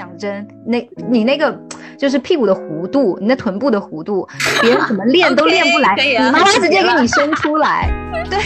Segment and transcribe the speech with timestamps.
[0.00, 1.54] 讲真，那你那个
[1.98, 4.26] 就是屁股的弧度，你那臀部的弧度，
[4.62, 7.92] 别人怎么练都练不来， 你妈妈直接给你伸出来。
[8.30, 8.38] 对，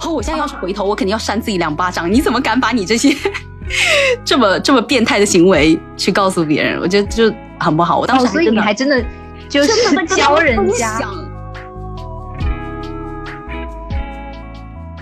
[0.00, 2.10] 哦，我现在要是回头，我肯定要扇自己两巴掌。
[2.10, 3.14] 你怎么敢把你这些
[4.24, 6.80] 这么这么变态的行为去告诉别人？
[6.80, 7.30] 我觉得就
[7.60, 7.98] 很不好。
[8.00, 9.04] 我当时所以你还真的
[9.50, 10.98] 就是教人家。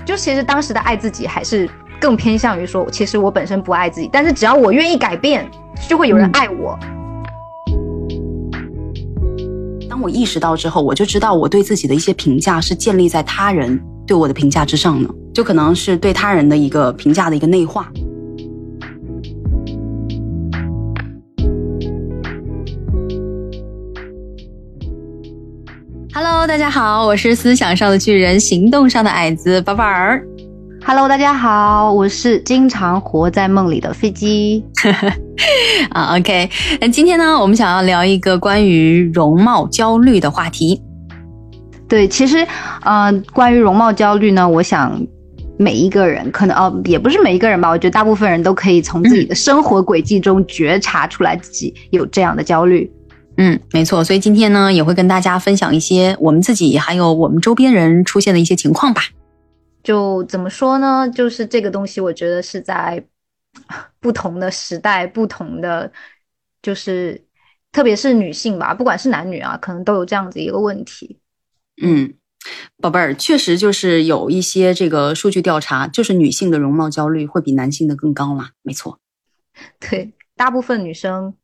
[0.05, 1.71] 就其实当时的爱自己还是
[2.03, 5.49] 更偏向于说，其实我本身不爱自己，但是只要我愿意改变，
[5.89, 6.77] 就会有人爱我。
[9.89, 17.89] 当我意识到之后，我就知道我对自己的一些评价是建立在他人对我的评价之上的，就可能是对他人的一个评价的一个内化。
[26.13, 30.27] Hello，大家好，我是思想上的巨人，行动上的矮子宝宝儿。
[30.85, 34.65] Hello，大家好，我是经常活在梦里的飞机。
[35.91, 40.83] 啊，OK，那今天呢，我们想要聊一个关于容貌焦虑的话题。
[41.89, 42.45] 对，其实，
[42.83, 45.01] 呃，关于容貌焦虑呢，我想
[45.57, 52.91] 每一个人可能哦，也不是每一个人吧，我觉得大部分人都可以从自己的生活轨迹中觉察出来自己有这样的焦虑。
[53.37, 59.03] 嗯，没错，所以今天呢，也会跟大家分享一些我们自己还有我们周边人出现的一些情况吧。
[59.83, 61.09] 就怎么说呢？
[61.11, 63.05] 就是这个东西，我觉得是在
[64.01, 65.91] 不同的时代、不同的，
[66.63, 67.25] 就是
[67.73, 71.19] 特别是女性吧，不管是男女啊，可能都有这样子一个问题。
[71.83, 72.15] 嗯，
[72.81, 78.51] 宝贝儿，确实就是有一些这个数据调查，就是女性的容貌焦虑会比男性的更高嘛。
[78.63, 79.01] 没错，
[79.81, 81.35] 对，大部分女生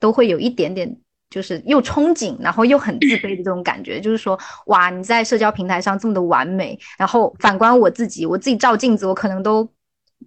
[0.00, 0.98] 都会有一点点。
[1.34, 9.68] 就是又憧憬，然后又很自卑的这种感觉，就是说，哇，你在社交平台上这么的完美，然后反观我自己，我自己照镜子，我可能都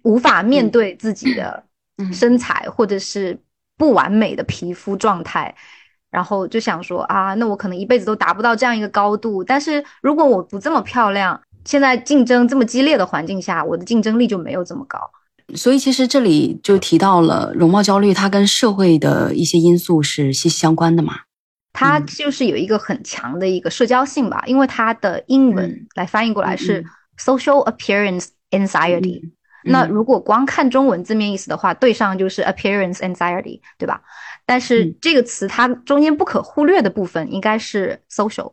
[0.02, 1.64] 无法面对自己的
[2.12, 3.38] 身材或者是
[3.78, 5.54] 不完美的皮肤状态，
[6.10, 9.42] 然后就想说啊，那我可能一辈子都达不到这样一个高度。
[9.42, 15.10] 但是如果我不这么漂亮，现在竞争这么激烈的环境下，我的竞争力就没有这么高。
[15.54, 21.20] 所以其实这里就提到了容貌焦虑，它跟社会的一些因素是息息相关的嘛。
[21.72, 26.84] 它就是有一个很强的一个社交性吧，因为它的英文来翻译过来是
[27.18, 29.22] social appearance anxiety。
[29.64, 34.02] 那如果光看中文字面意思的话，对上就是 appearance anxiety，对吧？
[34.44, 38.52] 但是这个词它中间不可忽略的部分应该是 social，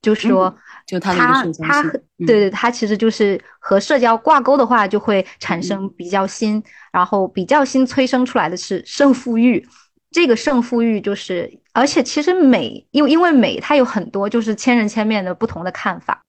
[0.00, 0.56] 就是说。
[0.90, 1.82] 就他他
[2.18, 6.60] 对对，他其实就是和社交挂钩的话，就会产生比较心，
[6.92, 9.64] 然后比较新催生出来的是胜负欲。
[10.10, 16.22] 这个胜负欲就是，而且其实美，因为因为美，它有很多就是千人千面的不同的看法。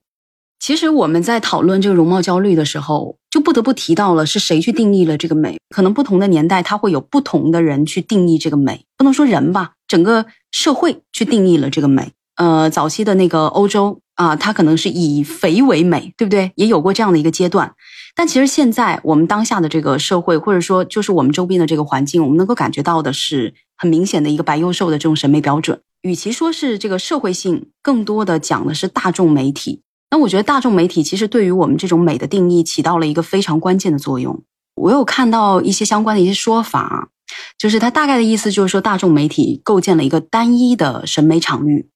[0.60, 5.58] 其实我们在讨论这个容貌焦虑的时候，就不得不提到了是谁去定义了这个美。
[5.76, 12.12] 可能不同的年代，它会有不同的人去定义这个美，不能说人吧，整个社会去定义了这个美。
[12.36, 14.00] 呃，早期的那个欧洲。
[14.16, 16.52] 啊，它可能是以肥为美，对不对？
[16.56, 17.74] 也有过这样的一个阶段。
[18.16, 25.82] 但其实现在我们当下的这个社会，或者说就是我们周边的这个环境，我们能够感觉到的是很明显的一个白幼瘦的这种审美标准。
[26.04, 29.82] 与其说是这个社会性，更多的讲的是大众媒体。
[30.12, 34.44] 那我觉得大众媒体其实对于我们这种美的定义起到了一个非常关键的作用。
[34.76, 37.10] 我有看到一些相关的一些说法，
[37.58, 41.88] 就是它大概的意思就是说，大众媒体构建了一个单一的审美场域。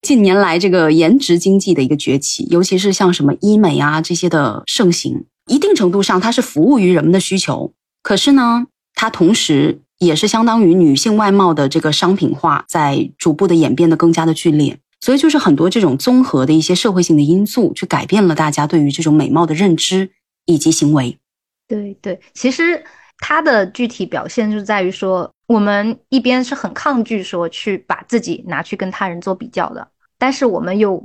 [0.00, 7.72] 近年来，这个颜值经济的一个崛起，尤其是像什么医美啊这些的盛行，一定程度上它是服务于人们的需求。
[8.02, 14.78] 可是呢，它同时也是相当于女性外貌的这个商品化在逐步的演变的更加的剧烈。
[15.00, 20.10] 所以，就是很多这种综合的一些社会性的因素，去改变了大家对于这种美貌的认知
[20.46, 21.18] 以及行为。
[21.66, 22.84] 对对，其实
[23.18, 25.32] 它的具体表现就在于说。
[25.48, 29.88] 我们一边是很抗拒说去把自己拿去跟他人做比较的，
[30.18, 31.02] 但是我们又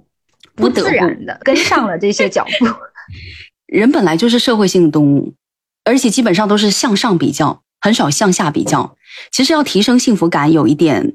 [0.53, 2.67] 不自然的跟上了这些脚步。
[3.65, 5.33] 人本来就是社会性的动物，
[5.85, 8.97] 而且基本上都是向上比较，很少向下比较。
[9.31, 11.13] 其实要提升幸福感，有一点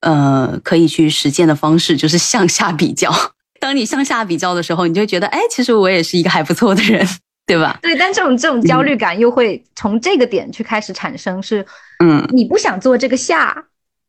[0.00, 3.12] 呃可以去实践的方式就是向下比较。
[3.60, 7.04] 当你向下比较的时候，你就觉得哎，其实我也是一个还不错的人。
[7.48, 7.78] 对吧？
[7.82, 11.64] 对，但这种这种焦虑感又会从这个点去开始产生，是，
[12.04, 13.64] 嗯，你不想做这个下，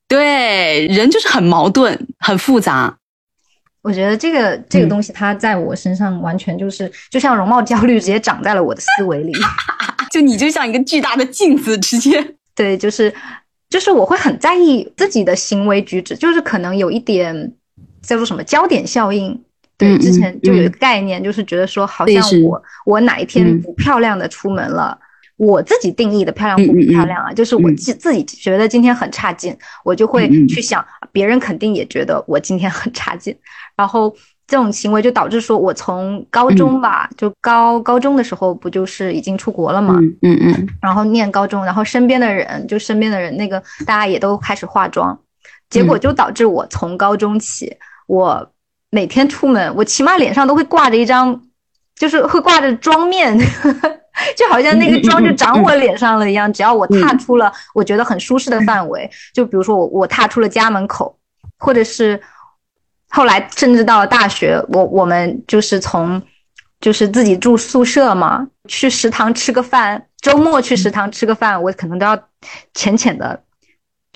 [0.10, 2.98] 对，人就是很矛盾，很复杂。
[3.82, 9.32] 我觉得这个这个东西，它在我身上完全就是，就像容貌焦虑直接长在了我的思维里，
[10.12, 13.14] 就你就像一个巨大的镜子，直接，对，就是
[13.70, 17.54] 就是我会很在意自己的行为举止，就是可能有一点
[18.02, 19.42] 叫做什么焦点效应。
[19.80, 25.00] 对，之前就有一个概念，就是觉得说，好像我我哪一天不漂亮的出门了，
[25.38, 33.34] 我自己定义的漂亮不漂亮啊，就是我自自己觉得今天很差劲，我就会去想，别人肯定也觉得我今天很差劲，
[33.78, 34.14] 然后
[34.46, 45.18] 这种行为就导致说，我从高中吧，就高高中的时候不就是已经出国了嘛，嗯嗯，然后念高中，然后身边的人就身边的人那个大家也都开始化妆，
[45.70, 47.72] 结果就导致我从高中起，
[48.08, 48.52] 我
[48.92, 51.42] 每天出门，我起码脸上都会挂着一张，
[51.96, 53.38] 就是会挂着妆面。
[54.36, 61.18] 就好像那个妆就长我脸上了一样，只要我踏出了我觉得很舒适的范围，就比如说我我踏出了家门口，
[61.58, 62.20] 或者是
[63.08, 66.22] 后来甚至到了大学，我我们就是从
[66.82, 72.22] 就是自己住宿舍嘛，去食堂吃个饭，周末去食堂吃个饭，我可能都要
[72.74, 73.42] 浅浅的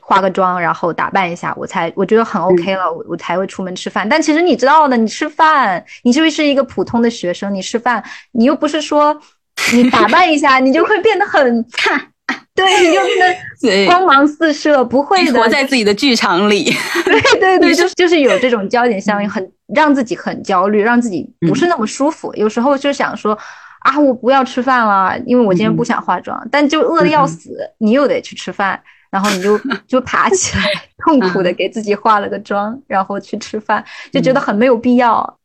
[0.04, 4.08] 化个妆，然后打扮一下，我才我觉得很 OK 了，我我才会出门吃饭。
[4.08, 9.20] 但其实你知道的，你吃饭，你就是一个普通的学生，你吃饭，你又不是说。
[9.72, 12.02] 你打扮一下，你就会变得很看，
[12.56, 16.74] 对，你就变得光芒四射，不会的，活在自己的剧场里。
[17.06, 22.34] 对对对，就是就是有这种焦点效应，很让自己很焦虑，让自己不是那么舒服。
[22.34, 23.38] 有时候就想说
[23.82, 28.82] 啊，我不要吃饭了，因为我今天不想化妆，但就饿的要死，你又得去吃饭，
[29.14, 30.66] 然后你就 就爬起来，
[31.06, 35.38] 痛苦的给自己化了个妆，然后去吃饭，就觉得很没有必要。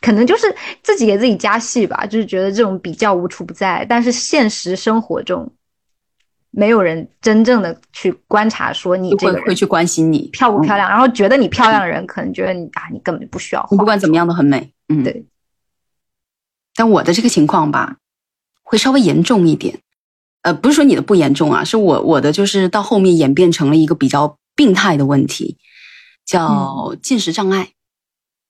[0.00, 0.52] 可能就是
[0.82, 5.48] 自己给自己加戏吧，就是觉得这种比较无处不在，但是现实生活中，
[6.50, 15.24] 没有人真正的去观察说你这个会去关心你漂不漂亮，然后觉得你漂亮的 人可能觉得你啊，你根本就不需要，不管怎么样都很美，嗯，对。
[16.74, 17.98] 但我的这个情况吧，
[18.62, 19.78] 会稍微严重一点，
[20.42, 25.58] 呃，不是说你的不严重啊，是我我的就是到后面演变成了一个比较病态的问题，
[26.24, 27.70] 叫进食障碍。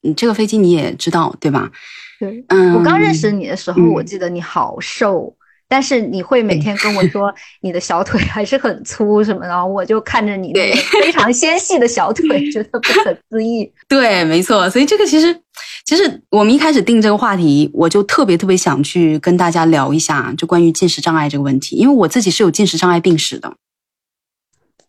[0.02, 1.70] 你这个飞机你也知道对吧？
[2.18, 5.36] 对，嗯，我刚认识你的时候，我记得你好瘦，
[5.70, 13.72] 但是你会每天跟我说你的小腿还是很粗什么，然后我就看着你那个非常纤细的小腿， 觉得不可思议。
[13.88, 15.40] 对，没错，所以这个其实，
[15.84, 23.54] 其实我们一开始定这个话题，我就特别特别想去跟大家聊一下，就关于进食障碍这个问题，因为我自己是有进食障碍病史的，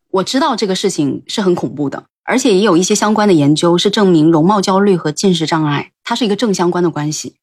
[0.09, 2.05] 我知道这个事情是很恐怖的。
[2.23, 7.35] 而且也有一些相关的研究是证明容貌焦虑和进食障碍，它是一个正相关的关系。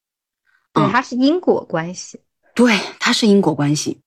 [0.73, 2.19] 对，它是因果关系。
[2.59, 3.99] 对，它是因果关系。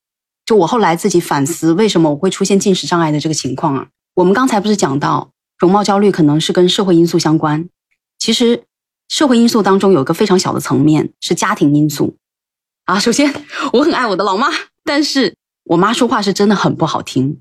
[0.45, 3.89] 就我后来自己反思，为什么我会出现进食障碍的这个情况啊？
[4.13, 7.67] 我们刚才不是讲到容貌焦虑可能是跟社会因素相关？
[8.19, 8.65] 其实
[9.09, 12.19] 社会因素当中有一个非常小的层面是家庭因素
[12.85, 13.01] 啊。
[13.01, 13.33] 首先，
[13.73, 14.51] 我很爱我的老妈，
[14.85, 15.35] 但是
[15.65, 17.41] 我妈说话是真的很不好听。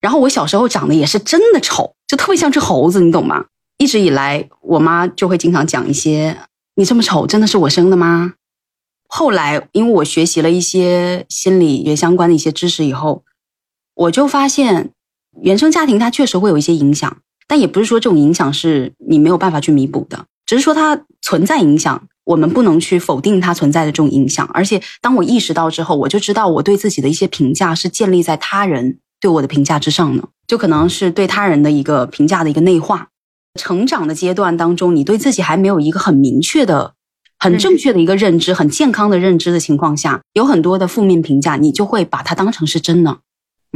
[0.00, 3.44] 然后我小时候长得也是真的丑，就特别像只猴子，你懂吗？
[3.76, 6.34] 一直以来，我妈就会经常讲一些
[6.76, 8.32] “你这么丑，真的是我生的吗？”
[9.08, 13.22] 后来，因为我学习了一些心理学相关的一些知识以后，
[13.94, 14.90] 我就发现
[15.42, 17.16] 原生家庭它确实会有一些影响，
[17.46, 24.48] 但也不是说这种影响是你没有办法去弥补的，只是说它存在影响，我们不能去否定它存在的这种影响。
[24.52, 28.98] 而且，当我意识到之后，我就知道我对自己的一些评价是建立在他人。
[29.18, 33.08] 对我的评价之上的，就可能是对他人的一个评价的一个内化。
[33.58, 36.92] 成长的阶段当中，你对自己还没有一个很明确的、
[37.38, 43.18] 很正确的一个认知、很健康的认知的情况下，有很多的负面评价，你就会把它当成是真的。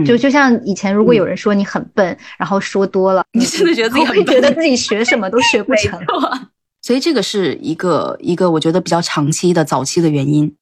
[0.07, 6.01] 就就像以前，如果有人说你很笨，然后说多了，你真的觉得自己会觉得自己学什么都学不成。
[6.81, 10.55] 所以这个是一个一个我觉得比较长期的早期的原因。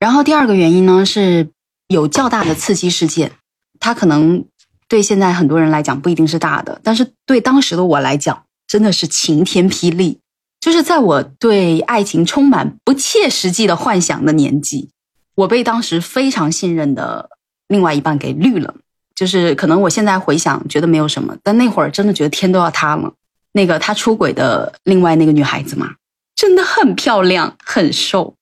[0.00, 1.48] 然后第二个原因呢，是
[1.86, 3.30] 有较大的刺激事件。
[3.78, 4.44] 它可能
[4.88, 10.18] 对现在很多人来讲不一定是大的，但是对当时的我来讲，真的是晴天霹雳。
[10.62, 14.90] 就是在我对爱情充满不切实际的幻想的年纪，
[15.34, 17.28] 我被当时非常信任的
[17.66, 18.72] 另外一半给绿了。
[19.16, 23.12] 就是可能我现在回想觉得没有什么，但那会儿真的觉得天都要塌了。
[23.52, 25.96] 那个他出轨的另外那个女孩子嘛，
[26.36, 28.36] 真的很漂亮，很瘦。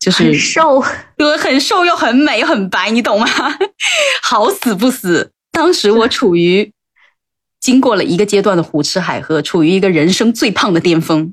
[0.00, 0.84] 就是很瘦，
[1.16, 3.26] 对，很瘦又很美又很白，你懂吗？
[4.22, 6.72] 好死不死，当时我处于
[7.60, 11.32] 经过了一个阶段的胡吃海喝，处于一个人生最胖的巅峰。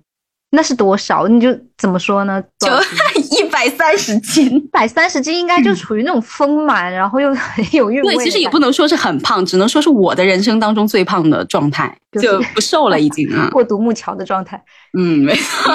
[0.53, 1.27] 那是多少？
[1.27, 2.43] 你就怎么说呢？
[2.60, 2.70] 就
[3.38, 8.15] 一百三十斤，一百三十斤应该就 处于那种丰满，然后又很 有韵味。
[8.15, 13.50] 对，其实也不能说是很胖，只能说是我的人生当中最胖的状态，就不瘦了已经啊。
[13.51, 14.62] 过独木桥的状态。
[14.98, 15.74] 嗯，没错，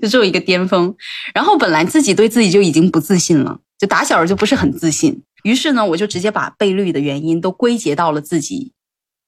[0.00, 0.94] 就只有一个巅峰。
[1.34, 5.22] 然后本来自己对自己就已经不自信了，就打小就不是很自信。
[5.42, 8.72] 于是呢，我就直接把被绿的原因都归结到了自己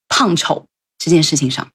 [0.08, 0.66] 胖丑
[0.99, 1.68] 这件事情上。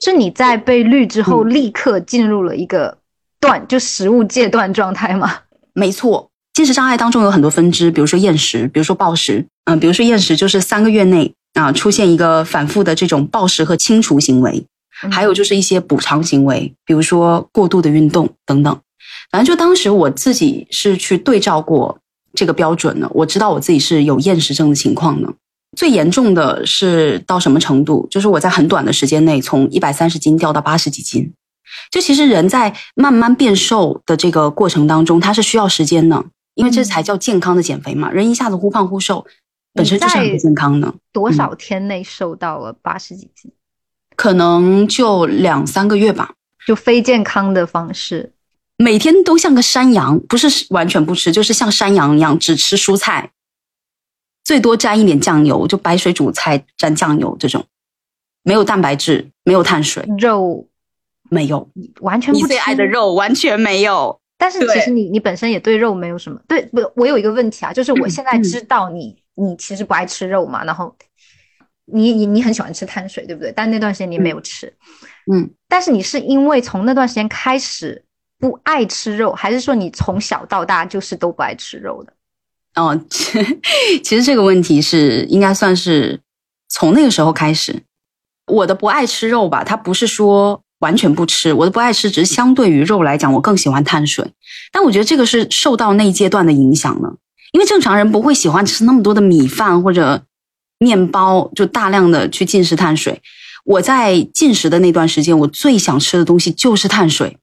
[0.00, 2.98] 是你在被绿之后立刻进入了一个
[3.38, 5.40] 断，就食物戒断状态吗？
[5.72, 14.66] 没错，进食障碍当中有很多分支，比如说厌食，比如说暴食，嗯，比如说厌食就是三个月内啊出现一个反复的这种暴食和清除行为，
[15.10, 18.80] 还有就是一些补偿行为，比如说过度的运动等等。
[19.30, 21.98] 反正就当时我自己是去对照过
[22.34, 25.28] 这个标准的，我知道我自己是有厌食症的情况的。
[25.76, 28.06] 最严重的是到什么程度？
[28.10, 31.32] 就是我在很短的时间内从一百三十斤掉到八十几斤。
[31.90, 36.24] 就其实人在慢慢变瘦的这个过程当中，它是需要时间的，
[36.54, 38.10] 因为这才叫健康的减肥嘛。
[38.10, 39.24] 人一下子忽胖忽瘦，
[39.72, 40.92] 本身就是很不健康的。
[41.12, 43.52] 多少天内瘦到了八十几斤？
[44.16, 46.32] 可能就两三个月吧。
[46.66, 48.32] 就非健康的方式。
[48.76, 53.30] 每天都像个山羊，不是完全不吃，就是像山羊一样只吃蔬菜，
[54.44, 57.64] 最多沾一点酱油，就白水煮菜沾酱油这种，
[58.42, 60.66] 没有蛋白质，没有碳水，肉
[61.28, 61.68] 没有，
[62.00, 64.20] 完全不最爱的肉完全没有。
[64.36, 66.80] 但是其实你你本身也对肉没有什么对不？
[66.96, 70.94] 我有一个问题啊，就是我现在知道你你其实不爱吃肉嘛，然后
[71.84, 73.52] 你你你很喜欢吃碳水，对不对？
[73.52, 74.72] 但那段时间你没有吃，
[75.32, 78.04] 嗯，但是你是因为从那段时间开始。
[78.40, 82.14] 不爱吃肉，还是说你从小到大就是都不爱吃肉的？
[82.76, 86.20] 哦， 其实这个问题是应该算是
[86.68, 87.82] 从那个时候开始，
[88.46, 94.32] 我的不爱吃肉吧，它不是说完全不吃，我的不爱吃只是相对于肉来讲，我更喜欢碳水。
[94.72, 97.16] 但我觉得这个是受到那一阶段的影响了，
[97.52, 100.22] 因为正常人不会喜欢吃那么多的米饭或者
[100.78, 103.20] 面包，就大量的去进食碳水。
[103.64, 107.36] 我在进食的那段时间，我最想吃的东西就是碳水。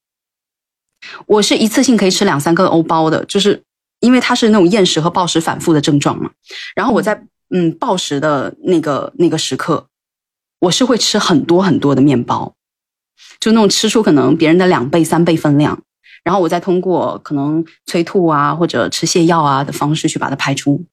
[1.28, 3.62] 我是一次性可以吃两三个欧包的，就是
[4.00, 6.32] 因为它是那种厌食和暴食反复的症状嘛。
[6.76, 9.88] 然后我在嗯暴食的那个那个时刻，
[10.60, 12.56] 我是会吃很多很多的面包，
[13.40, 15.82] 就那种吃出可能别人的两倍三倍分量。
[16.24, 20.84] 然后我再通过可能催吐啊或者吃泻药啊的方式去把它排出。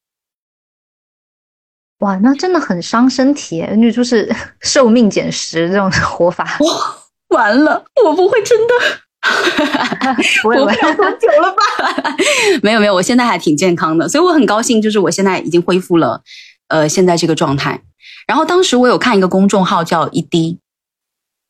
[1.99, 4.30] 哇，那真的很伤身体，那就是
[4.61, 6.44] 寿命减食这种活法。
[6.61, 6.96] 哇，
[7.37, 8.75] 完了，我不会真的。
[10.44, 12.16] 我不要多久了吧？
[12.62, 16.22] 没有没有，我现在还挺健康的，所以我很高兴，就是我现在已经恢复了，
[16.68, 17.80] 呃，现在这个状态。
[18.26, 20.58] 然后当时我有看一个公众号叫一滴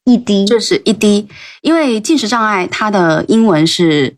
[0.04, 1.28] 一滴，这是一滴，
[1.62, 4.16] 因为进食障碍它的英文是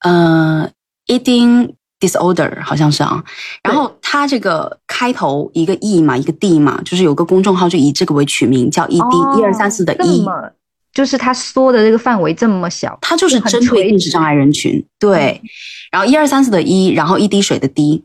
[0.00, 0.68] 呃
[1.06, 3.24] eating disorder 好像是啊。
[3.62, 10.26] 然后它这个开头一个 e 嘛，一个 d 嘛，就是有个公众号就以这个为取名，叫一滴一二三四的一。
[10.98, 14.84] 就是它缩的这个范围这么小，它就是针对认知障碍人群。
[14.98, 15.40] 对，
[15.92, 18.02] 然后一二三四的一，然后一滴水的滴，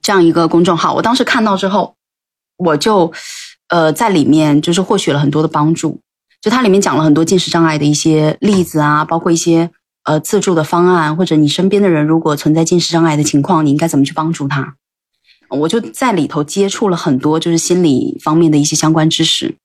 [0.00, 1.96] 这样一个公众号，我当时看到之后，
[2.56, 3.12] 我就
[3.66, 5.98] 呃在里面就是获取了很多的帮助。
[6.40, 9.68] 就它里面讲了很多进食障碍的一些例子啊，包括一些
[10.04, 14.76] 呃自助的方案，或者你身边的人如果存在进食障碍的情况，你应该怎么去帮助他。
[15.48, 19.56] 我就在里头接触了很多就是心理方面的一些相关知识。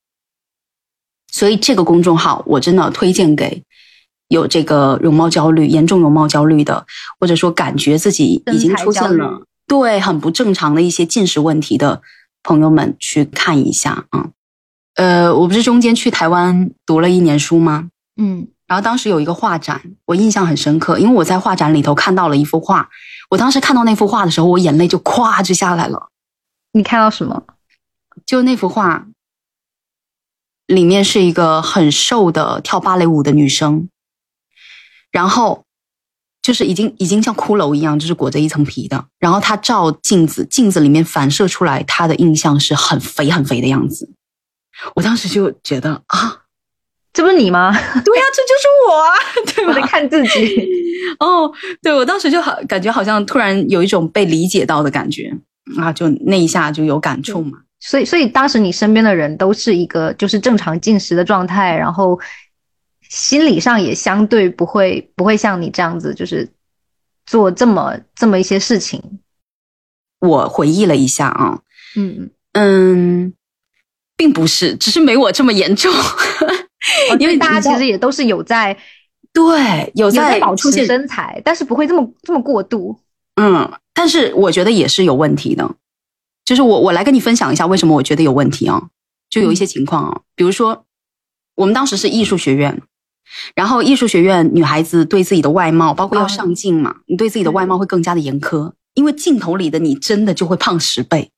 [1.34, 3.64] 所以这个公众号我真的推荐给
[4.28, 6.86] 有这个容貌焦虑、严重容貌焦虑的，
[7.20, 12.04] 或者说感觉自己已经出现了对很不正常的一些进食问题的
[12.44, 14.30] 朋友们去看一下啊。
[14.94, 17.90] 呃，我不是中间去台湾读了一年书吗？
[18.16, 22.88] 嗯，然后当时有一个画展，我印象很深刻，因为我在画展里头看到了一幅画。
[23.32, 26.10] 我当时看到那幅画的时候，我眼泪就咵就下来了。
[26.74, 27.44] 你看到什么？
[28.24, 29.08] 就那幅画。
[30.74, 33.88] 里面是一个很瘦的跳芭蕾舞的女生，
[35.12, 35.64] 然后
[36.42, 39.06] 就是已经已经像骷髅一样，就是裹着一层皮的。
[39.20, 44.10] 然后她照镜子，镜子里面反射出来她的印象是很肥很肥的样子。
[44.96, 46.42] 我当时就觉得啊，
[47.14, 47.72] 这不是你吗？
[47.72, 47.80] 对
[48.18, 49.14] 呀，这就是我啊！
[49.56, 50.68] 对，我在看自己。
[51.20, 51.52] 哦，
[51.82, 55.32] 对我当时就好感觉好像突然有一种被理解到的感觉
[55.78, 57.60] 啊，就那一下就有感触嘛。
[57.86, 62.18] 所以，所以当时你身边的人都是一个就是正常进食的状态，然后
[63.10, 66.50] 心理上也相对不会不会像你这样子，就是
[67.26, 69.20] 做这么这么一些事情。
[70.20, 71.60] 我回忆了一下啊，
[71.98, 73.34] 嗯嗯，
[74.16, 75.92] 并不是，只是没我这么严重，
[77.20, 78.78] 因为大家其实也都是有在
[79.34, 82.98] 对有在保持身材，但是不会这么这么过度。
[83.36, 85.70] 嗯，但是我觉得也是有问题的。
[86.46, 88.84] 就是我，我来跟你分享一下为什么我觉得有问题啊？
[89.30, 90.86] 就有一些情况啊，比如说，
[91.56, 92.82] 我们当时是艺术学院，
[93.56, 101.32] 然后艺术学院女孩子对自己的外貌，包括要上镜嘛，你对自己的外貌会更加的严苛，因为镜头里的你真的就会胖十倍，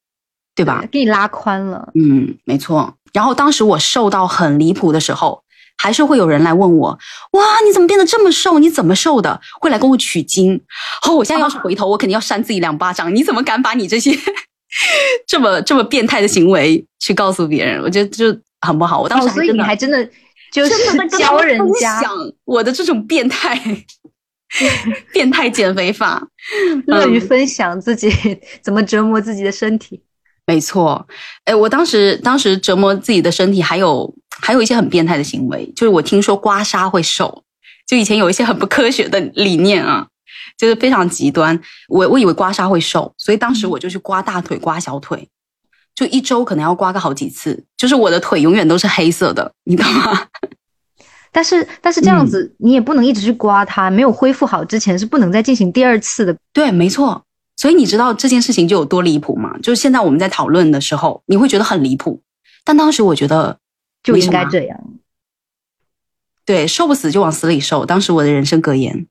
[0.55, 0.85] 对吧？
[0.91, 1.91] 给你拉宽了。
[1.93, 2.95] 嗯，没错。
[3.13, 5.43] 然后当时我瘦到很离谱的时候，
[5.77, 6.99] 还是会有人来问我：
[7.31, 8.59] 哇，你怎么变得这么瘦？
[8.59, 9.39] 你怎么瘦的？
[9.61, 10.61] 会来跟我取经。
[11.07, 13.15] 哦，我现在要是回头，我肯定要扇自己两巴掌。
[13.15, 14.11] 你怎么敢把你这些
[15.27, 17.81] 这么这么变态的行为去告诉别人？
[17.81, 18.25] 我觉得就
[18.61, 19.01] 很不好。
[19.01, 20.07] 我当时所以你还真的
[20.51, 20.71] 就是
[21.17, 22.01] 教人家
[22.45, 23.59] 我的这种变态。
[25.11, 26.21] 变态减肥法，
[26.85, 28.09] 乐于分享自己
[28.61, 30.01] 怎么折磨自己的身体。
[30.45, 31.05] 没错，
[31.43, 37.43] 哎，我当时当时折磨自己的身体，还有还有一些很变态的行为，就是我听说刮痧会瘦，
[37.85, 40.07] 就以前有一些很不科学的理念啊，
[40.57, 41.59] 就是非常极端。
[41.87, 45.27] 我我以为刮痧会瘦，所以当时我就去刮大腿、刮小腿，
[45.93, 50.27] 就一周可能要刮个好几次，就是我的腿永远都是黑色的，你懂吗？
[51.31, 56.33] 但是，但是这样子你也不能一直去刮它，没有恢复好之前是不能再进行第二次的。
[56.53, 57.21] 对，没错。
[57.57, 59.57] 所以你知道这件事情就有多离谱吗？
[59.61, 62.21] 就是现在我们在讨论的时候，你会觉得很离谱，
[62.63, 63.59] 但当时我觉得
[64.01, 64.79] 就应该这样。
[66.45, 69.07] 对，瘦不死就往死里瘦，当时我的人生格言。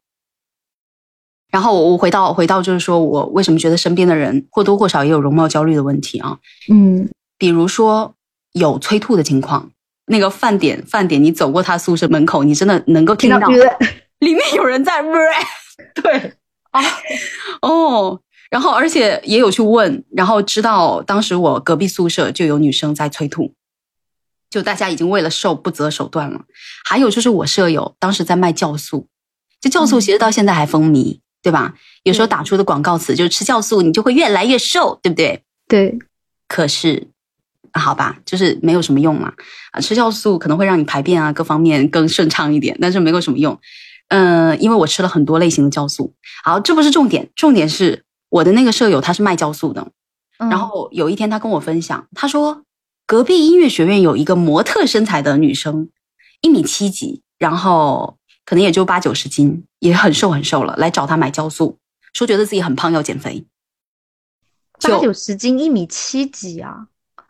[1.54, 6.36] 然后我回到回到就是说我为什么觉得身边的人或多或少也有容貌焦虑的问题啊？
[6.68, 7.08] 嗯，
[7.38, 8.12] 比如说
[8.54, 9.70] 有催吐的情况。
[10.06, 13.38] 那个饭点，饭点，你走过他宿舍门口，你真的能够听到
[14.18, 15.00] 里面有人在。
[15.94, 16.32] 对
[16.72, 16.82] 啊，
[17.62, 18.20] 哦，
[18.50, 23.54] 然后而且也有去问，然后知道当时我隔壁宿舍就有女生在催吐，
[24.50, 26.40] 就大家已经为了瘦不择手段了。
[26.84, 29.06] 还有就是我舍友当时在卖酵素，
[29.60, 31.74] 这酵素其实到现在还风靡，对吧？
[32.02, 35.44] 有时候打出的广告词就是吃酵素你就会越来越瘦，对不对？
[35.68, 35.96] 对，
[36.48, 37.06] 可是。
[37.76, 39.32] 好吧，就是没有什么用嘛。
[39.72, 43.58] 啊，吃酵素可能会让你排便啊各方面更顺畅一点，但是没有什么用。
[44.10, 46.14] 嗯，因为我吃了很多类型的酵素。
[46.44, 49.88] 好，这不是重点，重点是我的那个舍友他是卖酵素的。
[50.38, 52.62] 然后有一天他跟我分享，他说
[53.06, 55.88] 隔壁音乐学院有一个模特身材的女生，
[56.42, 61.78] 一米七几，然后可能也就八九十斤，也很瘦很瘦了，来找他买酵素，
[62.12, 63.46] 说觉得自己很胖要减肥。
[64.80, 66.88] 八九十斤，一米七几啊？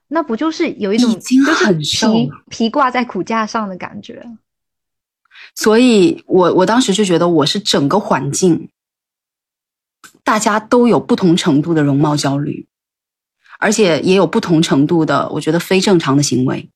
[0.08, 4.24] 那不就是有一种已经很瘦皮皮挂在骨架上的感觉？
[5.54, 8.70] 所以我我当时就觉得我是整个环境，
[10.22, 12.66] 大家都有不同程度的容貌焦虑，
[13.58, 16.70] 而且也有不同程度的我觉得非正常的行为。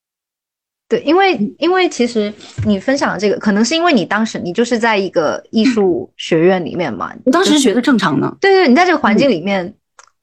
[0.88, 2.33] 对，因为因为其实
[2.64, 8.37] 你分享的这个，可能是因为你当时你就是在一个艺术学院里面嘛，我当时觉得正常呢。
[8.40, 9.74] 对对，你在这个环境里面。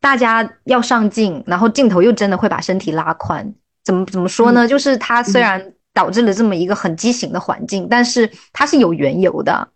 [0.02, 3.52] 大家要上镜，然后镜头又真的会把身体拉宽，
[3.84, 4.68] 怎么怎么说呢？
[4.68, 9.68] 就是它虽然导致了这么一个很畸形的环境，但是它是有缘由的。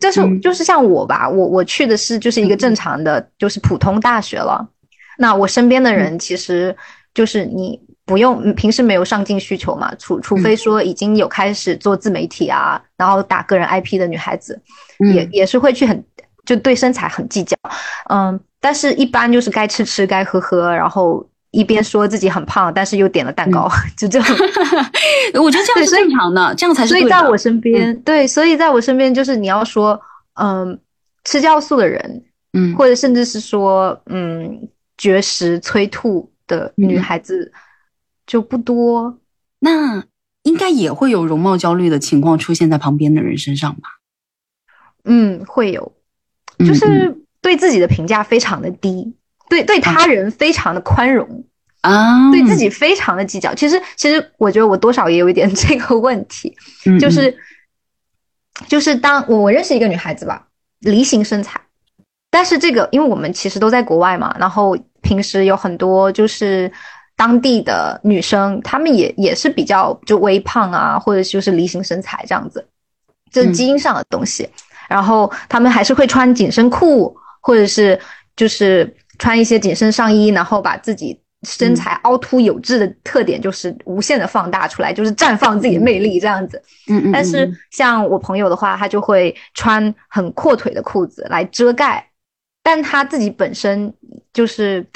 [0.00, 4.66] 就是就是像我吧，我我去的是就是一个正常的，就是普通大学了。
[5.18, 6.74] 那我身边的人其实
[7.12, 14.60] 就是你不用平时没有上镜需求嘛，除除非说已经有开始做自媒体啊，然后打个人 IP 的女孩子，
[15.14, 16.04] 也也是会去很
[16.44, 17.56] 就对身材很计较，
[18.10, 18.38] 嗯。
[18.60, 24.26] 但是，一般就是该吃吃，该喝喝，然后一边说自己很胖，但是又点了蛋糕， 就这样。
[25.38, 26.88] 我觉得这样是正常的，这样才是。
[26.88, 30.00] 所以在我身边，对，所以在我身边，就是你要说，
[30.40, 30.78] 嗯，
[31.24, 32.22] 吃酵素的人，
[32.54, 37.52] 嗯，或者甚至是说，嗯，绝食催吐的女孩子
[38.26, 39.18] 就不多。
[39.60, 40.04] 那
[40.42, 43.88] 应该也会有容貌焦虑的情况出现在旁边的人身上吧？
[45.04, 45.92] 嗯，会有，
[46.58, 47.20] 就是。
[47.44, 49.14] 对自己的评价非常的低，
[49.50, 51.44] 对对他人非常的宽容
[51.82, 53.54] 啊，对自己非常的计较。
[53.54, 56.56] 其实其实我觉得我多少也有一点 这个问题，
[56.98, 57.36] 就是
[58.66, 60.48] 就是当我我认识一个女孩子吧，
[60.80, 61.60] 梨形身材，
[62.30, 66.72] 但是这个因为我们其实都在国外嘛，然后平时有很多就是
[67.16, 72.66] 当地的女生，她们也也是比较就微胖啊，或者就是梨形身材这样子，
[73.30, 74.48] 这是基因上的东西。
[74.88, 77.16] 然后她们还是会穿紧身裤。
[77.46, 78.00] 或者是
[78.36, 86.62] 就是穿一些紧身上衣，然后把自己身材凹凸有致的特点就是无限的放大出来，就是绽放自己的魅力这样子。
[86.88, 87.12] 嗯嗯。
[87.12, 92.08] 但是像我朋友的话，她就会穿很阔腿的裤子来遮盖，
[92.62, 93.92] 但她自己本身
[94.32, 94.86] 就是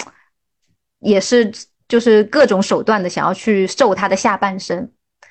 [1.01, 1.53] 也是
[1.89, 4.89] 就是各种手段的想要去瘦她的下半身。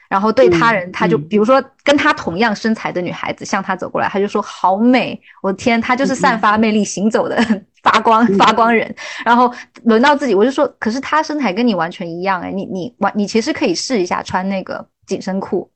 [0.10, 7.38] 然后对他人，他就比如说跟她同样身材的女孩子向她走过来，他就说好美，我的天，她就是散发魅力、行走的
[7.84, 8.96] 发光 发光人。
[9.26, 15.70] 然后轮到自己，我就说，可是她身材跟你完全一样，哎，你你完，你其实可以试一下穿那个紧身裤，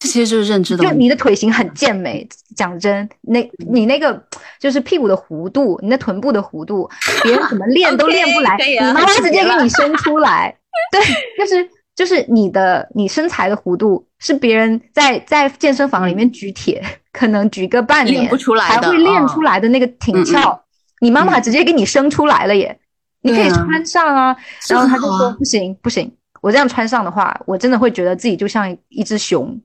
[0.00, 0.82] 这其实就是认知的。
[0.82, 4.20] 就你的腿型很健美，讲真，那你那个
[4.58, 6.90] 就是屁股的弧度，你的臀部的弧度，
[7.22, 10.56] 别人怎么练都 练不来，你妈妈直接给你 伸出来，
[10.90, 11.00] 对，
[11.38, 11.70] 就是。
[11.96, 16.82] 就是你的你身材的弧度是别人在在健身房里面举铁，
[17.12, 20.58] 可能举个半年练不出来才会练出来的那个挺翘，
[21.02, 22.74] 你妈妈直接给你生出来了耶，
[23.20, 24.34] 你可以穿上啊。
[24.66, 26.10] 然后他就说不行不行，
[26.40, 29.60] 我这样穿上的话，我真的会觉得自己就像一只熊。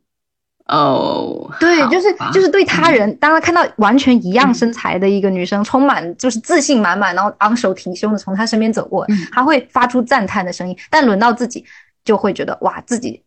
[0.68, 10.76] 哦，对，就是就是对他人，当他看到完全一样身材的一个女生，充满就是自信满满，然后昂首挺胸的从他身边走过，他会发出赞叹的声音。
[10.90, 11.64] 但轮到自己，
[12.04, 13.22] 就会觉得哇，自己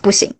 [0.00, 0.32] 不行。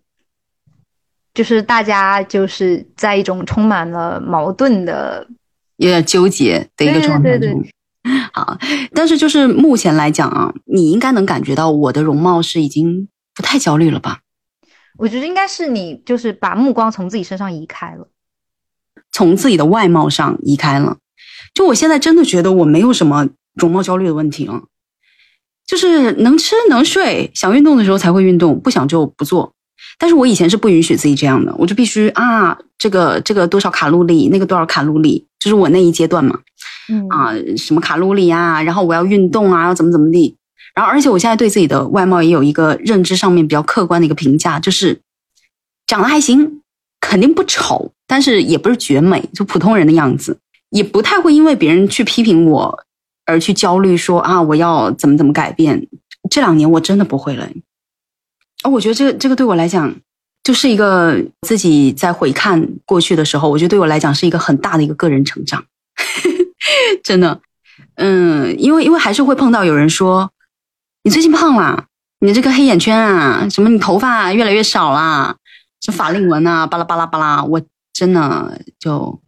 [1.35, 5.27] 就是大家就是在一种充满了矛盾的、
[5.79, 7.65] 有点纠结的一个状态中。
[8.33, 8.57] 好，
[8.95, 14.21] 但是就是目前来讲啊，你应该能感觉到我的容貌是已经不太焦虑了吧？
[15.01, 18.07] 我觉得应该是你，就是把目光从自己身上移开了，
[19.11, 20.99] 从自己的外貌上移开了。
[21.55, 24.63] 就我现在真的觉得我没有什么容貌焦虑的问题了，
[25.67, 29.55] 就是能吃能睡，想运动的时候才会运动，不想就不做。
[29.99, 36.39] 但是我以前是不允许自己这样的，我就必须啊，这个这个多少卡路里，那个多少卡路里，就是我那一阶段嘛，
[36.91, 40.37] 嗯啊，什么卡路里啊，然后我要运动啊，要怎么怎么地。
[40.75, 45.01] 然后，而且我现在对自己的外貌也有一个认知上面比较客观的一个评价，就是
[45.87, 46.63] 长得还行，
[47.01, 50.39] 肯定不丑，但是也不是绝美，就普通人的样子，
[50.71, 52.85] 也不太会因为别人去批评我
[53.27, 55.89] 而去焦虑，说啊我要怎么怎么改变。
[56.31, 57.49] 这两年我真的不会了，
[58.63, 59.93] 哦，我觉得这个这个对我来讲
[60.45, 65.65] 就是一个自己在回看过去的时候，我觉得对我来讲是一个很大的一个个人成长，
[67.03, 67.41] 真的，
[67.97, 70.31] 嗯，因为因为还是会碰到有人说。
[71.03, 71.87] 你最近胖了，
[72.21, 75.35] 你这个黑眼圈啊，什么你头发越来越少啦，
[75.81, 77.61] 这法令纹啊，巴拉巴拉巴拉，我
[77.93, 79.19] 真的就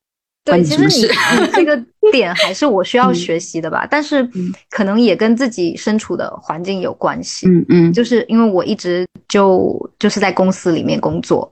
[0.44, 4.28] 对，其实你你这个点还是我需要学习的吧，但是
[4.70, 7.48] 可能也跟自己身处的环境有关系。
[7.48, 11.50] 嗯嗯，就是因为我一直就就是在公司里面工作，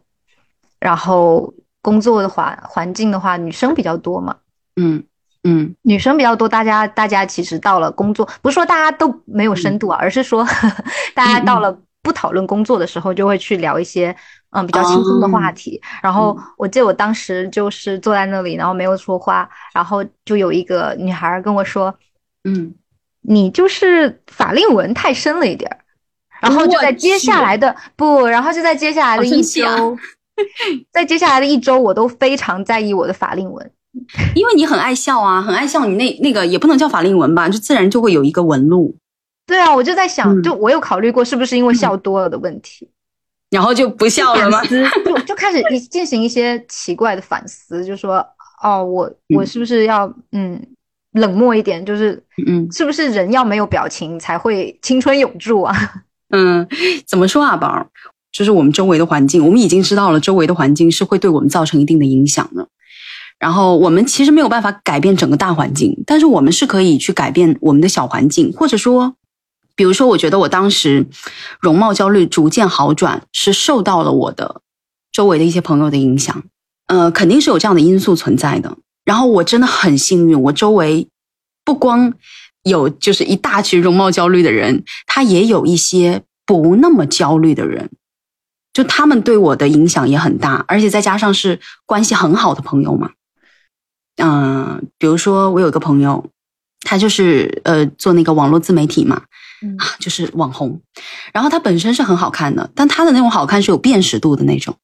[0.81, 4.37] 然后工作的话环境的话，女生比较多嘛。
[4.77, 5.03] 嗯。
[5.43, 10.47] 嗯，女生比较多，大家大家其实到了工作，不是说大家都没有深度啊，而是说
[11.15, 14.15] 大家到了不讨论工作的时候，就会去聊一些
[14.51, 15.81] 嗯比较轻松的话题。
[16.03, 21.95] 然后我记得我当时就是坐在那里，然后没有说话，然后就有一个女孩跟我说
[22.45, 22.75] ：“嗯，
[23.23, 25.79] 你就是法令纹太深了一点儿。”
[26.41, 29.97] 然后就在接下来的不，然后就在接下来的一周，
[30.91, 33.71] 在接下来的一周，我都非常在意我的法令纹。
[34.35, 38.97] 因为你很爱笑啊，很爱笑，你那那个也不能叫法令纹吧，就自然就会有一个纹路。
[39.47, 42.89] 对啊，我就在想，就我有考虑过是不是因为笑多了的问题，
[43.51, 44.63] 然后就不笑了吗？
[44.65, 44.77] 就
[45.27, 48.25] 就开始一进行一些奇怪的反思，就说
[48.63, 50.61] 哦，我我是不是要嗯
[51.15, 51.85] 冷漠一点？
[51.85, 55.75] 就是嗯，是不是人要没有表情才会青春永驻啊？
[56.31, 56.65] 嗯，
[57.07, 57.89] 怎么说啊，宝儿？
[58.31, 62.69] 就是我们周围的环境，我们已经知道了，周围的环境是会对我们造成一定的影响的。
[63.41, 69.15] 然后我们其实没有办法改变整个大环境，但是我们是可以去改变我们的小环境，或者说，
[69.75, 71.07] 比如说，我觉得我当时
[71.59, 74.61] 容貌焦虑逐渐好转，是受到了我的
[75.11, 76.45] 周围的一些朋友的影响，
[76.87, 78.77] 呃，肯定是有这样的因素存在的。
[79.07, 81.09] 然后我真的很幸运，我周围
[81.65, 82.13] 不光
[82.63, 87.89] 有就是一大群容貌焦虑的人，他也有一些不那么焦虑的人，
[88.75, 93.13] 就他们对我的影响也很大，而且再加上是关系很好的朋友嘛。
[94.17, 96.25] 嗯，比如说我有一个朋友，
[96.83, 99.23] 他就是呃做那个网络自媒体嘛，
[99.79, 100.81] 啊， 就是网红。
[101.33, 104.77] 然后他本身是很好看的，但他的那种好看是有辨识度的那种，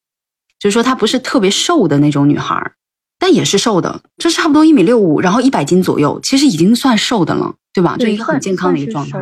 [0.59, 2.71] 就是说她不是特别瘦的那种女孩，
[3.19, 7.95] 但也是瘦的，就差不多一米六五，然后一百斤左右，其实已经算瘦的了，对吧？
[7.97, 9.19] 就一个很健康的一个状态。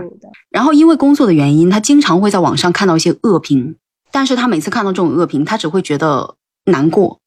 [0.49, 3.75] 然后因为工作的原因，他经常会在网上看到一些恶评，
[4.11, 7.19] 但是他每次看到这种恶评，他只会觉得难过。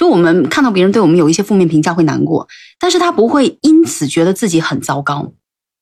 [0.00, 5.30] 就我们看到别人对我们有一些负面评价会难过，但是他不会因此觉得自己很糟糕，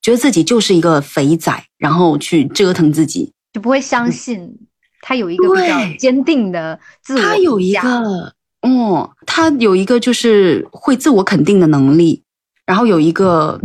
[0.03, 4.59] 觉得自己就是一个肥仔，然后去折腾自己，就不会相信
[5.03, 7.21] 他有一个比较坚定的自我。
[7.21, 12.25] 他有一个，哦，他有一个就是会自我肯定的能力，
[12.67, 13.61] 然后有一个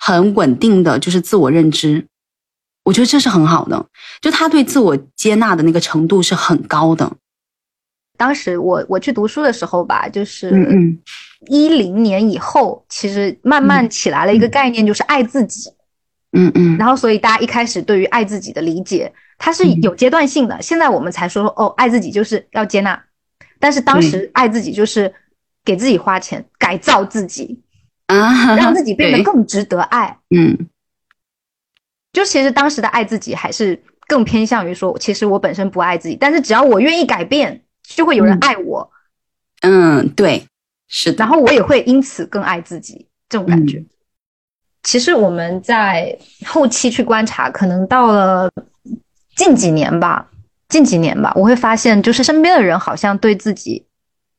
[0.00, 2.04] 很稳定的就是自我认知，
[2.82, 3.86] 我觉得这是很好的，
[4.20, 7.12] 就他对自我接纳的那个程度是很高的。
[8.16, 10.98] 当时我我去读书的时候吧，就是嗯
[11.48, 15.70] 一零年以后，其实慢慢起来了一个概念，就是爱自己。
[16.32, 16.76] 嗯嗯。
[16.76, 20.60] 然后，所以大家一开始对于爱自己的理解，它是有阶段性的。
[20.60, 23.00] 现在我们才说哦，爱自己就是要接纳，
[23.58, 25.12] 但是当时爱自己就是
[25.64, 27.62] 给自己花钱改造自己
[28.06, 30.18] 啊，让自己变得更值得爱。
[30.30, 30.68] 嗯。
[32.12, 38.90] 就其实当时的爱自己还是更偏向于说，其实我本身不爱自己，但是只要我愿意改变，就会有人爱我。
[39.62, 40.46] 嗯，对，
[40.88, 41.18] 是的。
[41.18, 43.84] 然后我也会因此更爱自己，这种感觉。
[44.82, 48.50] 其实我们在后期去观察，可能到了
[49.34, 50.30] 近几年吧，
[50.68, 53.84] 近几年吧，我会发现，就是身边的人好像对自己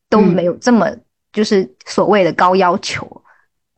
[0.10, 0.90] 都没有这么
[1.34, 3.22] 就是所谓的高要求，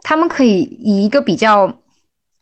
[0.04, 1.82] 他们可以以一个比较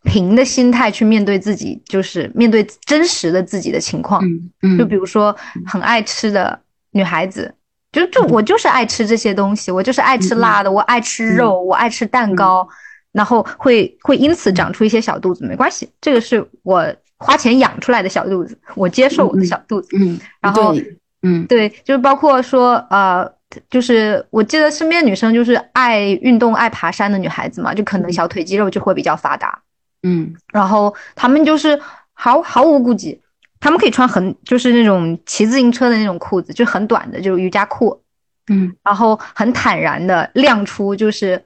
[0.02, 4.22] 平的心态去面对自己，就是面对真实的自己的情况。
[4.62, 5.34] 嗯，就比如说
[5.66, 6.60] 很爱吃的
[6.92, 7.54] 女孩子，
[7.92, 12.68] 就就我就是爱吃这些东西，我就是爱吃辣的，我爱吃肉，我爱吃蛋糕。
[13.10, 19.88] 然后会会因此长出一些小肚子，没关系，这个是我花钱养出来的小肚子，我接受我的小肚子。
[19.96, 20.76] 嗯，然后，
[21.22, 23.28] 嗯，对，就是包括说，呃，
[23.70, 29.58] 就是我记得身边女生就是爱运动、爱爬山的女孩子嘛，就可能小腿肌肉就会比较发达。
[30.02, 31.80] 嗯，然后她们就是
[32.12, 33.20] 毫毫无顾忌，
[33.60, 38.02] 她们可以穿很就是那种骑自行车的那种裤子，就很短的，就是瑜伽裤。
[38.50, 41.42] 嗯，然后很坦然的亮出就是。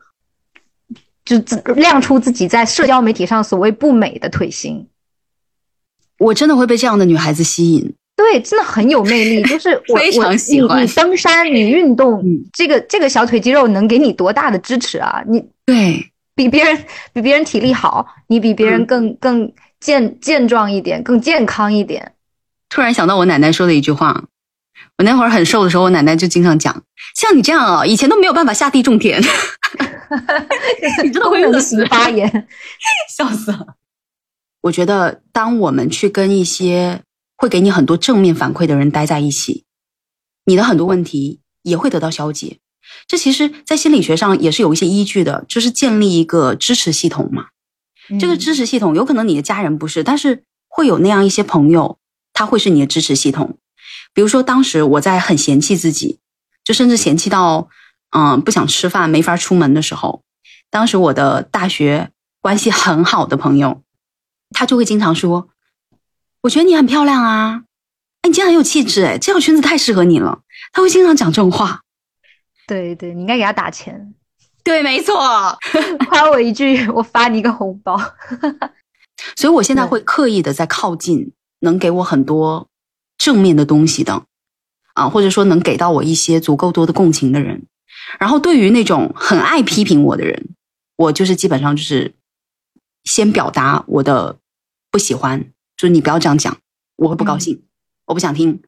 [1.25, 4.89] 就自亮出自己在社交媒体上所谓不美的腿型，
[6.19, 7.95] 我真的会被这样的女孩子吸引。
[8.17, 9.43] 对，真的很有魅力。
[9.49, 12.21] 就是我非常喜欢你登山，你运动，
[12.53, 15.23] 这个这个小腿肌肉能给你多大的支持啊？
[15.29, 22.15] 你对比别人比别人体力好，你比别人更更健健壮一点，更健康一点。
[22.69, 24.25] 突然想到我奶奶说的一句话，
[24.97, 26.85] 我那会儿很瘦的时候，我奶奶就经常讲：
[27.17, 29.21] 像你这样啊，以前都没有办法下地种田。
[31.03, 32.47] 你真的会恶心发言，
[33.17, 33.75] 笑死了。
[34.63, 37.03] 我觉得，当我们去跟一些
[37.37, 39.65] 会给你很多正面反馈的人待在一起，
[40.45, 42.59] 你的很多问题也会得到消解。
[43.09, 47.47] 这其实，在心理学上也是有一些依据的，就是建立一个支持系统嘛。
[48.21, 51.99] 这个支持系统，有可能你的家人不是，但是会有那样一些朋友，
[52.33, 53.59] 他会是你的支持系统。
[54.15, 56.19] 比如说，当时我在很嫌弃自己，
[56.65, 57.69] 就甚至嫌弃到。
[58.15, 60.23] 嗯，不想吃饭，没法出门的时候，
[60.69, 62.11] 当时我的大学
[62.43, 63.81] 关系很好的朋友，
[64.51, 65.49] 他就会经常说
[66.45, 67.63] ：“我觉得你很漂亮啊，
[68.21, 70.43] 哎，你今天很有气质，哎，这条裙子太适合你了。”
[70.75, 71.81] 他会经常讲这种话。
[72.67, 74.13] 对对，你应该给他打钱。
[74.65, 75.15] 对，没错，
[76.09, 77.99] 夸我一句，我发你一个红包。
[79.37, 82.69] 所以我现在会刻意的在靠近能给我很多
[83.19, 84.25] 正面的东西的，
[84.95, 87.63] 啊，或者说能给到我一些足够多的共情的人。
[88.19, 90.55] 然后，对于那种很爱批评我的人，
[90.97, 92.15] 我就是基本上就是
[93.05, 94.39] 先表达我的
[94.91, 95.41] 不喜欢，
[95.77, 96.57] 就是你不要这样讲，
[96.97, 97.63] 我会不高兴，
[98.07, 98.63] 我不想听。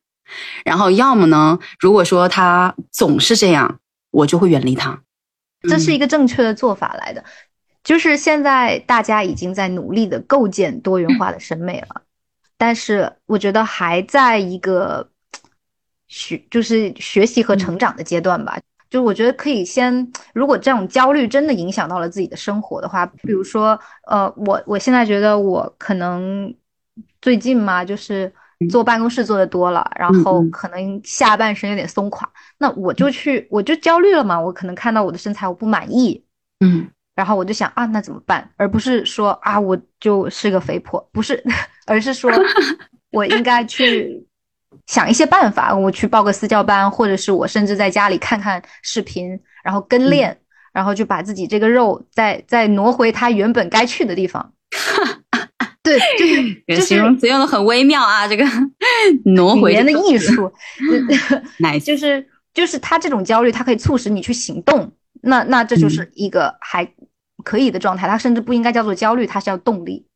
[0.65, 3.79] 然后，要么呢，如果说他总是这样，
[4.11, 5.03] 我就会远离他。
[5.68, 7.24] 这是一个正确的做法来的，
[7.83, 12.03] 就是现在大家已经在努力的构建多元化的审美了，
[12.57, 15.09] 但是我觉得还在一个
[16.07, 18.59] 学，就是学习和成长的阶段吧。
[18.90, 26.55] 就我觉得可以先，如果这种焦虑真的影响到了自己的生活的话，比如说，呃，我我现在觉得我可能
[27.20, 28.33] 最近嘛，就是
[28.71, 36.25] 坐办公室坐的多了，然后可能下半身有点松垮，那我就去，我就焦虑了嘛，我可能看到我的身材我不满意，
[36.61, 38.51] 嗯，然后我就想啊，那怎么办？
[38.57, 41.43] 而不是说啊，我就是个肥婆，不是，
[41.87, 42.31] 而是说
[43.11, 44.27] 我应该去。
[44.87, 50.37] 想一些办法，我去报个私教班，或者是我甚至在家里看看视频，然后跟练，
[50.73, 54.53] 然后就把自己这个肉再再挪回它原本该去的地方。
[55.85, 56.01] 对，
[56.66, 58.44] 就是形容词用的很微妙啊，这个
[59.27, 60.51] 挪回语言的艺术，
[61.61, 66.90] 来就是就是他这种焦虑，它可以促使你去行动，那那这就是一个还
[67.44, 70.07] 可以的状态，它甚至不应该叫做焦虑，它是叫动力。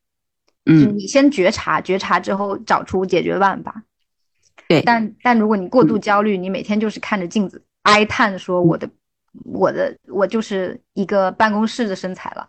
[0.64, 3.85] 嗯，你先觉察，觉察之后找出解决办法。
[4.68, 8.88] 对，但但如果你过度焦虑，你每天就是看着镜子哀叹说我的
[9.44, 12.48] 我的我就是一个办公室的身材了，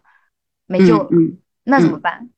[0.67, 1.09] 没救了，
[1.65, 2.29] 那怎么办？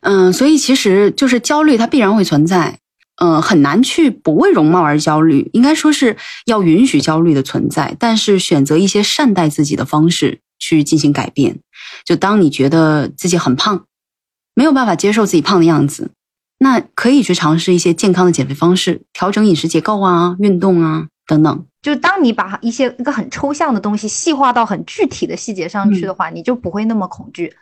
[0.00, 2.78] 嗯，所以其实就是焦虑，它必然会存在，
[3.20, 11.58] 嗯，很难去不为容貌而焦虑，应该说是要允许焦虑的存在，但是选择一些善待自己的方式去进行改变。
[12.04, 13.84] 就当你觉得自己很胖，
[14.54, 16.10] 没有办法接受自己胖的样子。
[16.60, 21.64] 那可以去尝试一些健康的减肥方式，调整饮食结构啊，运动啊等等。
[21.80, 27.54] 就当你把一些一个很抽象的东西细化到很具体的细节上去的话，你就不会那么恐惧。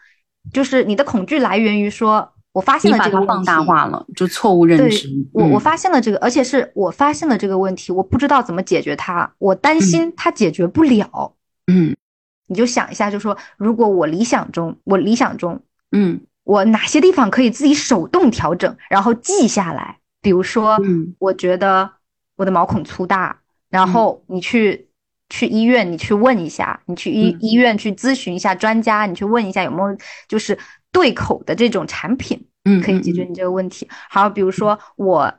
[0.52, 5.08] 就是你的恐惧来源于说，我发现了这个放大化了，就错误认知。
[5.32, 11.34] 我我发现了这个，而且是我发现了这个问题，我不知道怎么解决它，我担心它解决不了。
[11.66, 11.96] 嗯，
[12.46, 15.60] 你就想一下，就说如果我理想中，我理想中，
[15.92, 16.20] 嗯。
[16.46, 19.98] 我哪些地方可以自己手动调整，然后记下来。
[20.22, 21.90] 比如说，嗯我觉得
[22.36, 24.86] 我的毛孔粗大，然后你去
[25.28, 29.96] 去医院，你去问一下，你去医嗯医院去咨询一下专家，你去问一下有没有
[30.28, 30.58] 就是
[30.92, 32.38] 对口的这种产品。
[32.64, 33.88] 嗯，嗯可以解决你这个问题。
[33.90, 35.32] 还有比如说我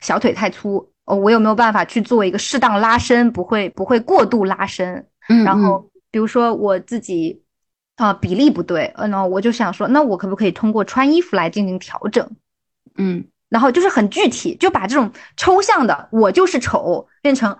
[0.00, 5.06] 小腿太粗，哦，我有没有办法去做一个适当拉伸，不会不会过度拉伸？
[5.28, 7.42] 嗯，然后比如说我自己
[7.96, 12.30] 啊、比例不对，嗯、那我就想说，那我可不可以通过穿衣服来进行调整？
[12.96, 17.56] 嗯然后就是很具体，就把这种抽象的“我就是丑”变成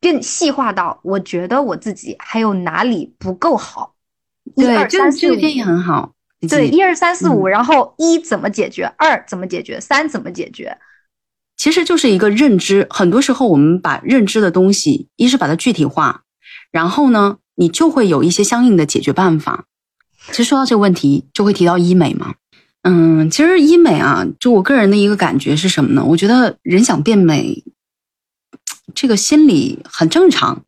[0.00, 3.94] 变细化到我觉得我自己还有哪里不够好。
[4.54, 6.12] 一对，二这个三四五这个建议很好。
[6.48, 10.76] 对，一二三四五，嗯然后一怎么解决，二怎么解决，三怎么解决？
[11.56, 12.86] 其实就是一个认知。
[12.90, 16.22] 很多时候，我们把认知的东西，一是把它具体化，
[16.70, 19.64] 然后呢，你就会有一些相应的解决办法。
[20.28, 22.34] 其实说到这个问题，就会提到医美嘛。
[22.82, 26.04] 嗯，其实医美啊，就我个人的一个感觉是什么呢？
[26.04, 27.64] 我觉得人想变美，
[28.96, 30.64] 这个心理很正常。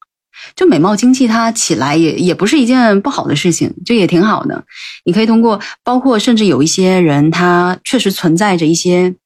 [0.55, 4.65] 就美貌经济它起来也也不是一件不好的事情，就也挺好的。
[5.05, 9.17] 你可以通过，包括甚至有一些人，他确实存在着一些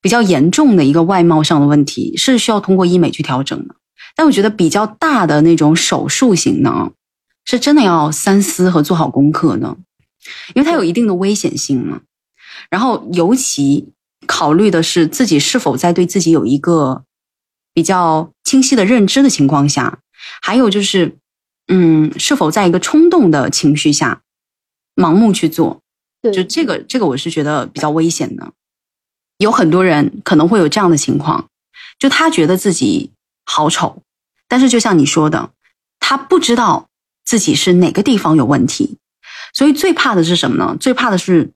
[0.00, 3.74] 比较严重的一个外貌上的问题，是需要通过医美去调整的。
[4.16, 6.90] 但我觉得比较大的那种手术型呢，
[7.44, 9.76] 是真的要三思和做好功课的，
[10.54, 12.00] 因为它有一定的危险性嘛。
[12.70, 13.92] 然后尤其
[14.26, 17.04] 考虑的是自己是否在对自己有一个
[17.72, 20.00] 比较清晰的认知的情况下，
[20.42, 21.16] 还有就是，
[21.68, 24.22] 嗯，是否在一个冲动的情绪下
[24.96, 25.80] 盲目去做，
[26.32, 28.52] 就这个这个我是觉得比较危险的。
[29.38, 31.48] 有很多人可能会有这样的情况，
[31.98, 33.12] 就他觉得自己
[33.46, 34.02] 好丑，
[34.48, 35.50] 但是就像你说的，
[35.98, 36.88] 他不知道
[37.24, 38.98] 自己是哪个地方有问题，
[39.54, 40.76] 所以最怕的是什么呢？
[40.78, 41.52] 最怕的是，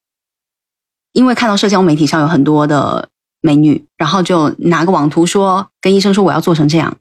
[1.13, 3.11] 因为看到社交媒体上有很多的
[3.45, 6.97] 美女，然后就拿个网图说跟医生说我要做成这样。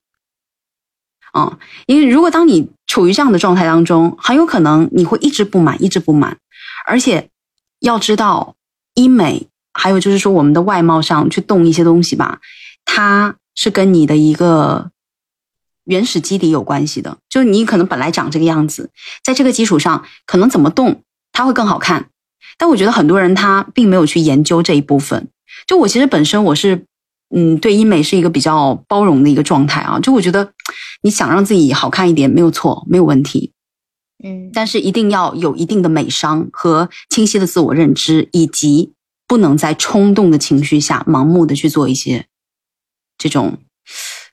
[1.31, 6.37] 啊、因为如果当你处于这样的状态当中，很有可能你会一直不满，一直不满，
[6.85, 7.29] 而且
[7.79, 8.55] 要知道
[8.93, 12.41] 医美，还有就是说我们的外貌上去动一些东西吧，
[12.83, 14.91] 它是跟你的一个
[15.85, 17.17] 原始基底有关系的。
[17.29, 18.91] 就你可能本来长这个样子，
[19.23, 22.09] 在这个基础上，可能怎么动它会更好看。
[22.57, 25.29] 但我觉得很多人他并没有去研究这一部分。
[25.73, 26.85] 就我其实本身我是，
[27.35, 29.99] 嗯，对医美是一个比较包容的一个状态啊。
[29.99, 30.53] 就我觉得
[31.01, 33.51] 你想让自己好看一点没有错，没有问题。
[34.23, 38.93] 嗯，但是一定要有一定的美商和清晰的自我认知，以及
[39.27, 42.27] 不能在冲动的情绪下盲目的去做一些
[43.17, 43.57] 这种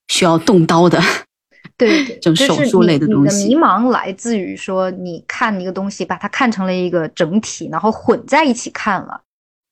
[0.09, 1.03] 需要动刀的。
[1.79, 9.23] 对，对这种手术类的东西迷茫来自于说，你看一个东西，把它看成了一个整体，然后混在一起看了。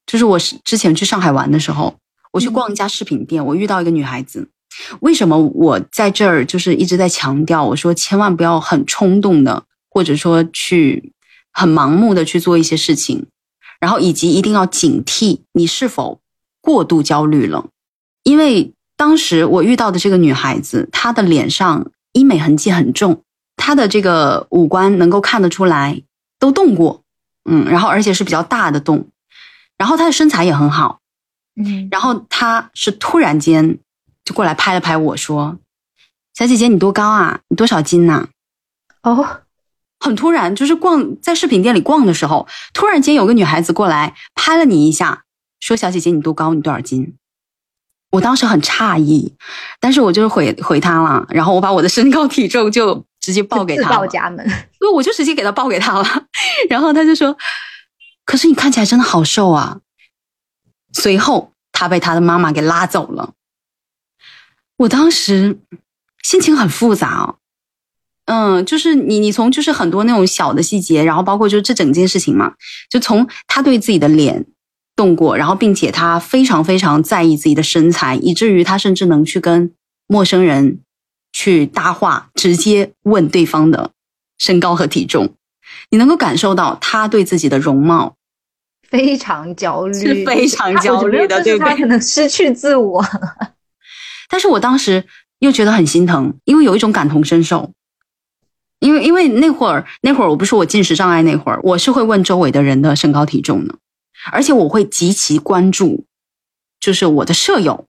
[0.09, 1.95] 就是我是之前去上海玩的时候，
[2.33, 4.49] 我去嗯逛一家饰品店，我遇到一个女孩子。
[5.01, 11.13] 为什么我在这儿就是一直在强调，我说千万不要很冲动的，或者说去
[11.53, 13.27] 很盲目的去做一些事情，
[13.81, 16.21] 然后以及一定要警惕你是否
[16.63, 17.67] 过度焦虑了，
[18.23, 23.23] 因为当时我遇到的这个女孩子，她的脸上医美痕迹很重，
[23.57, 26.03] 她的这个五官能够看得出来
[26.39, 27.03] 都动过，
[27.51, 29.09] 嗯，然后而且是比较大的动。
[29.79, 30.99] 然后她的身材也很好，
[31.57, 33.79] 嗯，然后她是突然间
[34.25, 35.57] 就过来拍了拍我说
[36.35, 37.41] ：“小姐姐，你多高啊？
[37.49, 38.29] 你多少斤呐、
[39.03, 39.43] 哦，
[40.01, 45.23] 很突然，就是逛在饰品店里逛的时候，突然间有个女孩子过来拍了你一下，
[45.61, 46.55] 说：“小姐姐，你多高？
[46.55, 47.15] 你多少斤？”
[48.11, 49.35] 我当时很诧异，
[49.81, 54.39] 但是我就是回回她了，然后我把我的身高体重就直接报给自她自，报家门。
[54.79, 56.05] 对，我就直接给她报给她了，
[56.71, 57.37] 然后她就说
[58.29, 59.81] ：“可是你看起来真的好瘦啊。”
[60.93, 63.33] 随后，他被他的妈妈给拉走了。
[64.77, 65.59] 我当时
[66.23, 67.39] 心情很复杂哦，
[68.27, 72.53] 嗯，就是你你从就是很多那种小的细节，然后包括就是这整件事情嘛，
[72.91, 74.45] 就从他对自己的脸
[74.95, 79.73] 动过，然后并且他非常非常在意自己的身材，以至于他甚至能去跟
[80.07, 80.81] 陌生人
[81.33, 83.93] 去搭话，直接问对方的
[84.37, 85.35] 身高和体重。
[85.91, 88.17] 你能够感受到他对自己的容貌
[88.89, 93.05] 非常焦虑，是非常焦虑的对不对是他可能失去自我。
[94.29, 95.05] 但是我当时
[95.39, 97.73] 又觉得很心疼，因为有一种感同身受。
[98.81, 103.75] 因为因为那会儿那会儿我不是我进食障碍那会儿，我是会问周围的人的身高体重的，
[104.31, 106.07] 而且我会极其关注，
[106.79, 107.87] 就是我的舍友，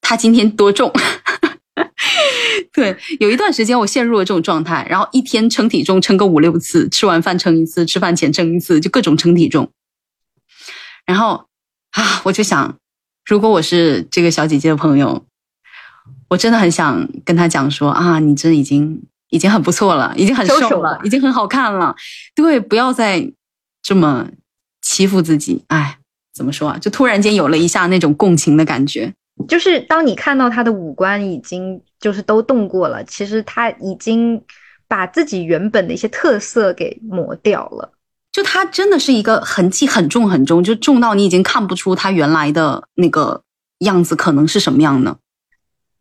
[0.00, 0.90] 他今天多重。
[2.72, 9.70] 对，有一段时间我陷入了这种状态，然后一天称体重称个五六次，吃完饭称一次，吃饭前称一次，就各种称体重。
[11.10, 11.44] 然后
[11.90, 12.76] 啊，我就想，
[13.26, 15.26] 如果我是这个小姐姐的朋友，
[16.28, 21.96] 我真的很想跟她讲说啊，你这已经已经很不错了，已经很瘦了，已经很好看了。
[22.36, 23.32] 对，不要再
[23.82, 24.28] 这么
[24.82, 25.64] 欺负自己。
[25.66, 25.98] 哎，
[26.32, 26.78] 怎么说啊？
[26.78, 29.12] 就突然间有了一下那种共情的感觉。
[29.48, 34.40] 就是当你看到她的五官已经就是都动过了，其实他已经
[34.86, 37.94] 把自己原本的一些特色给抹掉了。
[38.32, 43.42] 就它真的是一个痕迹很重很重，就重到你已经看不出它原来的那个
[43.80, 45.16] 样子可能是什么样呢？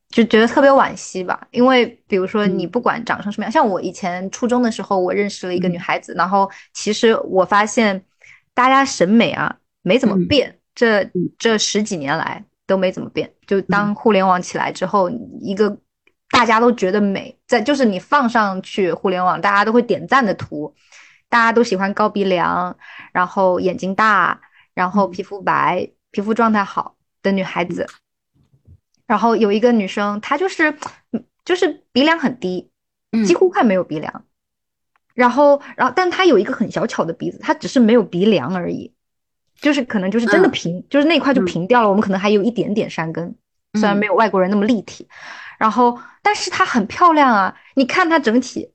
[0.10, 1.48] 就觉得特别惋惜吧。
[1.52, 8.04] 因为比如说你不管长成什么样，像我以前初中的时候，我认识了一个女孩子，然后其实我发现
[8.54, 13.32] 大家审美啊没怎么变，这这十几年来都没怎么变。
[13.48, 15.10] 就当互联网起来之后，
[15.42, 15.78] 一个
[16.30, 20.74] 大家都觉得美，在就是你放上去互联网，大家都会点赞的图。
[21.30, 22.76] 大家都喜欢高鼻梁，
[23.14, 24.42] 然后眼睛大，
[24.74, 27.86] 然后皮肤白、皮肤状态好的女孩子。
[29.06, 30.76] 然后有一个女生，她就是，
[31.46, 32.72] 就是鼻梁很低，
[33.26, 34.26] 几乎快没有鼻梁。
[35.14, 38.94] 然后，然后，但她有一个很小巧的鼻子，她只是没有鼻梁而已，
[39.62, 41.90] 就是可能就是真的平，就是那块就平掉了。
[41.90, 43.36] 我们可能还有一点点山根，
[43.74, 45.08] 虽然没有外国人那么立体。
[45.60, 47.56] 然后，但是她很漂亮啊！
[47.76, 48.72] 你看她整体。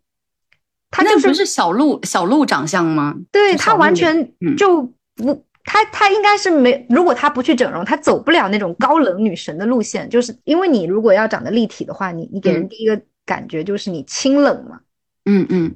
[0.96, 3.12] 他就是不是小鹿小鹿长相吗？
[3.32, 4.80] 对他完全就
[5.16, 10.08] 不，他他应该是没，如果他不去整容，他走不了那种高冷女神的路线。
[10.08, 14.78] 就是因为你如果要长得立体的话，你你给人第一个感觉就是你清冷嘛，
[15.24, 15.74] 嗯嗯，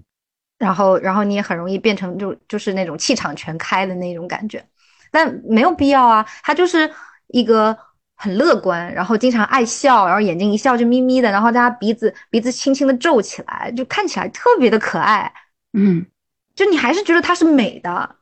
[0.57, 4.65] 然后然后你也很容易变成就就是那种气场全开的那种感觉，
[5.11, 6.89] 但没有必要啊，他就是
[7.27, 7.77] 一个。
[8.21, 15.33] 很乐观，然后经常爱笑，然后眼睛一笑就眯眯的，然后大家鼻子鼻子轻轻的皱起来，就看起来特别的可爱。
[15.73, 16.05] 嗯，
[16.57, 18.17] 就你还是觉得她是美的，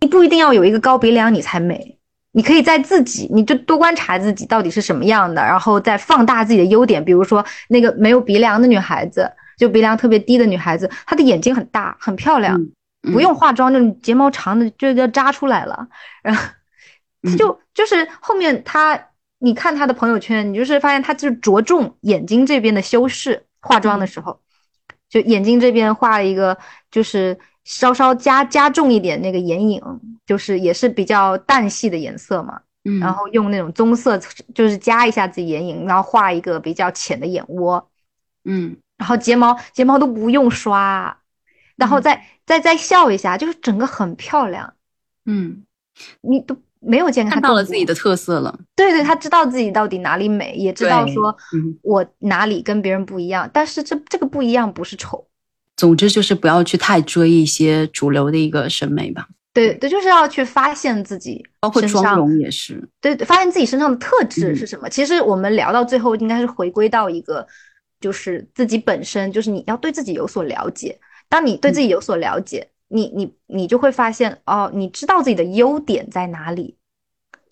[0.00, 1.98] 你不一定要有一个高鼻梁你才美，
[2.32, 7.04] 你可以在自己，你就多观察自己到底是什么样的，然后再放大自己的优点。
[7.04, 12.58] 比如说那个没有鼻梁的女孩子，就鼻梁特别低的女孩子，她的眼睛很大，很漂亮，
[13.12, 15.86] 不用化妆，就睫毛长的就要扎出来了，
[16.22, 16.42] 然后
[17.36, 18.98] 就就是后面她。
[19.40, 24.40] 你看他的朋友圈，你就是发现他就是着重眼睛这边的修饰，化妆的时候，
[25.08, 26.58] 就眼睛这边画了一个，
[26.90, 29.80] 就是稍稍加加重一点那个眼影，
[30.26, 34.18] 就是也是比较淡系的颜色嘛，嗯，然后用那种棕色，
[34.54, 37.88] 就是加一下自己眼影，然后画一个比较浅的眼窝，
[38.44, 41.16] 嗯，然后睫毛睫毛都不用刷，
[41.76, 44.74] 然后再再再笑一下，就是整个很漂亮，
[45.24, 45.64] 嗯，
[46.22, 46.56] 你都。
[46.80, 51.36] 没有健康看到了自己的特色了，对对，他知道自己到底哪里美，也知道说
[51.82, 53.48] 我哪里跟别人不一样。
[53.52, 55.26] 但是这这个不一样不是丑，
[55.76, 59.28] 总之就是不要去太追一些主流的一个审美吧。
[59.52, 62.88] 对对，就是要去发现自己，包括妆容也是。
[63.00, 64.88] 对，发现自己身上的特质是什么。
[64.88, 67.44] 其实我们聊到最后，应该是回归到一个，
[68.00, 70.98] 就是自己本身，就是你要对自己有所了解。
[71.28, 72.68] 当你对自己有所了解。
[72.88, 76.76] 你你你就会发现哦，你知道自己的优点在哪里，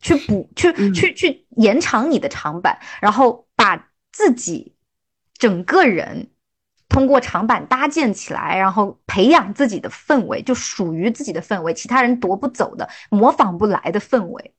[0.00, 4.74] 去补去去去延长你的长板，然后把自己
[5.34, 6.30] 整个人
[6.88, 14.54] 通过长板搭建起来，然后培养自己的氛围，就属于自己的氛围，其他人夺不走的、模仿不来的氛围，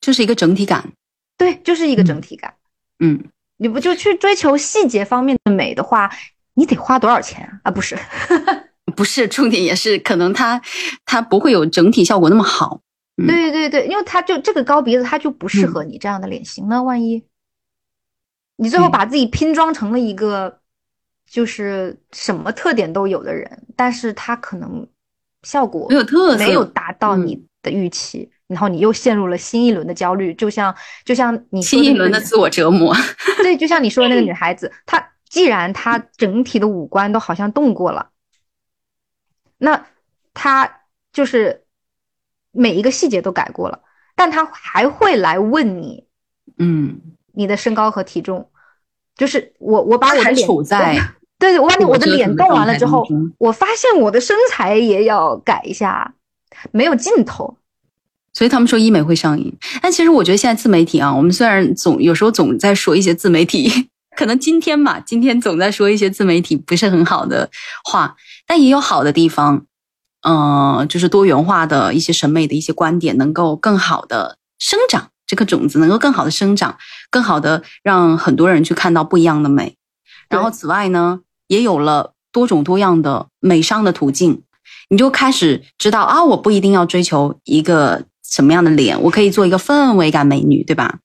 [0.00, 0.92] 就是一个整体感。
[1.36, 2.54] 对，就是一个整体感。
[2.98, 6.10] 嗯，你不就去追求细节方面的美的话，
[6.54, 7.60] 你得花多少钱啊？
[7.64, 7.96] 啊，不是。
[8.90, 10.60] 不是重点，也是可能它
[11.04, 12.80] 它不会有整体效果那么好。
[13.26, 16.82] 对对对，因为它就这个高鼻子，它就不适合你这样的脸型呢。
[16.82, 17.24] 万一
[18.56, 20.60] 你最后把自己拼装成了一个
[21.28, 24.86] 就是什么特点都有的人，但是他可能
[25.42, 30.74] 效果没有特色，没有达到你的预期，然后你又陷入了新一轮的焦虑，就像
[31.04, 32.94] 就像你新一轮的自我折磨。
[33.42, 38.10] 对，就像你说的那个女孩子，她既然她整体的五官都好像动过了。
[39.58, 39.86] 那
[40.32, 40.80] 他
[41.12, 41.64] 就是
[42.52, 43.80] 每一个细节都改过了，
[44.16, 46.04] 但他还会来问你，
[46.58, 47.00] 嗯，
[47.32, 48.48] 你的身高和体重，
[49.16, 50.94] 就是我我把我的脸处在，
[51.38, 53.06] 对对，我把你我的脸动完了之后，
[53.38, 56.14] 我发现我的身材也要改一下，
[56.72, 57.56] 没有尽头。
[58.32, 59.52] 所以他们说医美会上瘾，
[59.82, 67.50] 但其实我觉得现在自媒体啊，我们虽然总有时候总在说一些自媒体， 可能今天嘛，今天总在说一些自媒体不是很好的
[67.84, 68.14] 话。
[68.48, 69.66] 但也有好的地方，
[70.26, 76.76] 嗯，就是多元化的一些审美的一些观点能够更好的生长，这颗种子能够更好的生长，
[77.10, 79.76] 更好的让很多人去看到不一样的美。
[80.28, 84.42] 然后此外呢，也有了多种多样的美商的途径，
[84.88, 90.98] 你就开始知道啊，我不一定要追求一个什么样的脸，我可以做一个氛围感美女，对吧？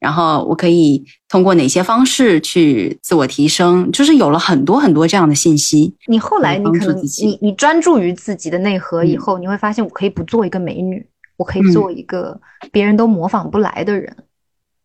[0.00, 5.94] 然后我可以通过哪些方式去自我提升，就是有了很多很多这样的信息。
[6.08, 11.06] 你后来你可能你你专注于自己的内核以嗯后，你会发现我可以不做一个美女，
[11.36, 12.38] 我可以做一个
[12.70, 14.14] 别人都模仿不来的人。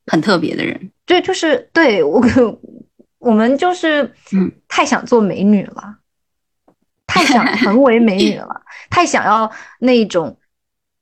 [0.08, 2.60] 很特别的人，对，就是对我可，
[3.20, 5.98] 我们就是嗯太想做美女了，
[7.06, 10.36] 太想成为美女了， 太想要那种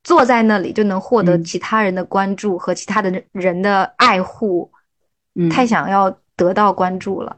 [0.08, 4.72] 坐在那里就能获得嗯其他人的关注和其他的人的爱护，
[5.36, 7.36] 嗯，太想要得到关注了。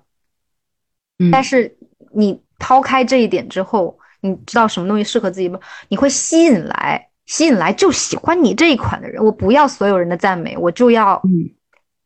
[1.18, 1.76] 嗯，但是
[2.14, 5.60] 你抛开这一点之后，你知道什么东西适合自己吗？
[5.88, 9.26] 你会吸引来，吸引来就喜欢你这一款的人。
[9.26, 11.50] 我不要所有人的赞美，我就要嗯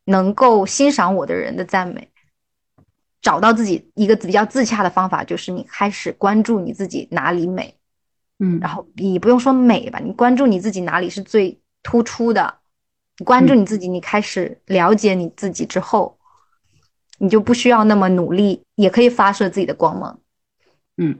[0.06, 2.08] 能够欣赏我的人的赞美。
[3.20, 7.76] 找到自己一个比较自洽的方法，就是你开始关注你自己哪里美，
[8.44, 12.54] 嗯，然后你不用说美吧，你关注你自己哪里是最突出的，
[13.18, 16.18] 你关注你自己，你开始了解你自己之后，
[17.18, 20.18] 你就不需要那么努力，也可以发射自己的光芒。
[20.96, 21.18] 嗯，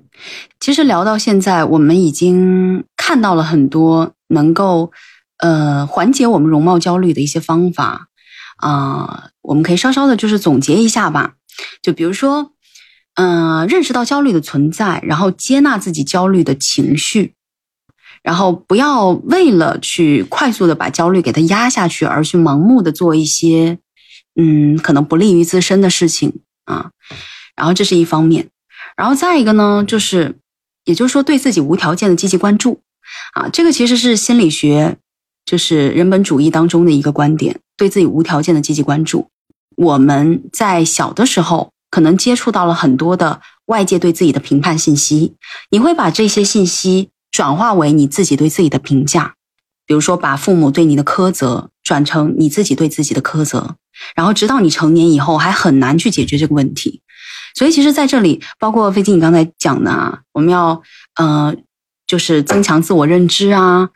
[0.60, 4.92] 其实聊到现在，我们已经看到了很多能够
[5.38, 8.08] 呃缓解我们容貌焦虑的一些方法
[8.56, 11.34] 啊、我们可以稍稍的就是总结一下吧。
[11.82, 12.53] 就比如说，
[13.14, 17.34] 嗯、认识到焦虑的存在，然后接纳自己焦虑的情绪，
[18.22, 23.78] 然后不要为了去快速的把焦虑给它压下去，而去盲目的做一些
[24.34, 26.90] 嗯可能不利于自身的事情啊。
[27.56, 28.48] 然后这是一方面。
[28.96, 30.36] 然后再一个呢，就是，
[30.84, 32.80] 也就是说，对自己无条件的积极关注，
[33.34, 34.96] 啊，这个其实是心理学，
[35.44, 39.28] 就是人本主义当中的一个观点，对自己无条件的积极关注。
[39.76, 45.36] 我们在小的时候，可能接触到了很多的外界对自己的评判信息，
[45.70, 49.34] 你会把这些信息转化为你自己对自己的评价，
[49.86, 53.76] 比如说把父母对你的苛责转成你自己对自己的苛责，
[54.16, 57.01] 然后直到你成年以后，还很难去解决这个问题。
[57.55, 60.82] 所以其实在这里，包括飞机你刚才讲的啊，我们要
[61.14, 61.55] 呃，
[62.09, 63.90] 就是增强自我认知啊，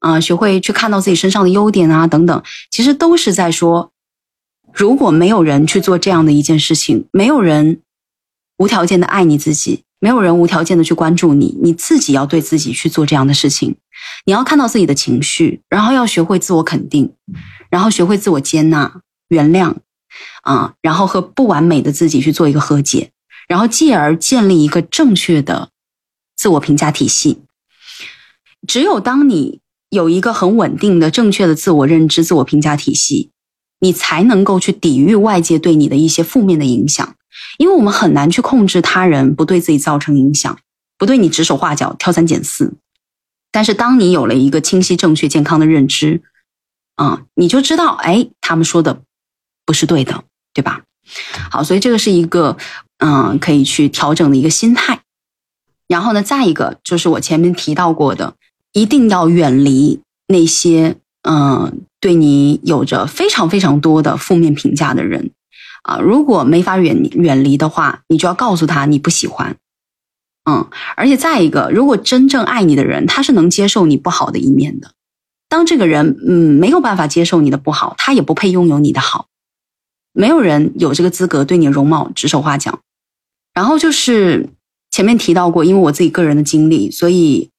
[0.00, 2.42] 啊、学会去看到自己身上的优点啊，等等，
[2.72, 3.92] 其实都是在说，
[4.74, 7.80] 如果没有人去做这样的一件事情，没有人
[8.58, 13.76] 无条件的爱你自己，没有人无条件的去关注你，你自己要对自己去做这样的事情，
[14.26, 17.14] 你要看到自己的情绪，然后要学会自我肯定，
[17.70, 19.76] 然后学会自我接纳、原谅。
[20.42, 23.10] 啊，然后和不完美的自己去做一个和解，
[23.48, 25.70] 然后继而建立一个正确的
[26.36, 27.42] 自我评价体系。
[28.64, 29.58] 只有当你
[29.90, 33.32] 有一个很稳定的、正确的自我认知、自我评价体系，
[33.84, 37.14] 你才能够去抵御外界对你的一些负面的影响。
[37.58, 40.58] 因为我们很难去控制他人不对自己造成影响，
[40.96, 42.72] 不对你指手画脚、挑三拣四。
[43.52, 46.22] 但是当你有了一个清晰、正确、健康的认知，
[46.94, 49.02] 啊，你就知道，哎，他们说的
[49.66, 50.24] 不是对的，
[50.54, 50.82] 对吧？
[51.50, 52.56] 好，所以这个是一个
[52.98, 55.02] 嗯可以去调整的一个心态。
[55.86, 58.34] 然后呢，再一个就是我前面提到过的，
[58.72, 60.96] 一定要远离那些
[61.26, 65.32] 嗯对你有着非常非常多的负面评价的人
[65.82, 65.98] 啊。
[65.98, 69.56] 如果没法远远离的话，你就要告诉他你不喜欢。
[70.48, 74.92] 嗯，而且再一个，如果真正爱你的人，他是能接受你不好的一面的。
[75.48, 79.28] 当这个人嗯没有办法接受你的不好，他也不配拥有你的好。
[80.12, 82.80] 没有人有这个资格对你容貌指手画脚。
[83.54, 84.50] 然后就是
[84.90, 87.50] 前面提到过，因为我自己个人的经历，所以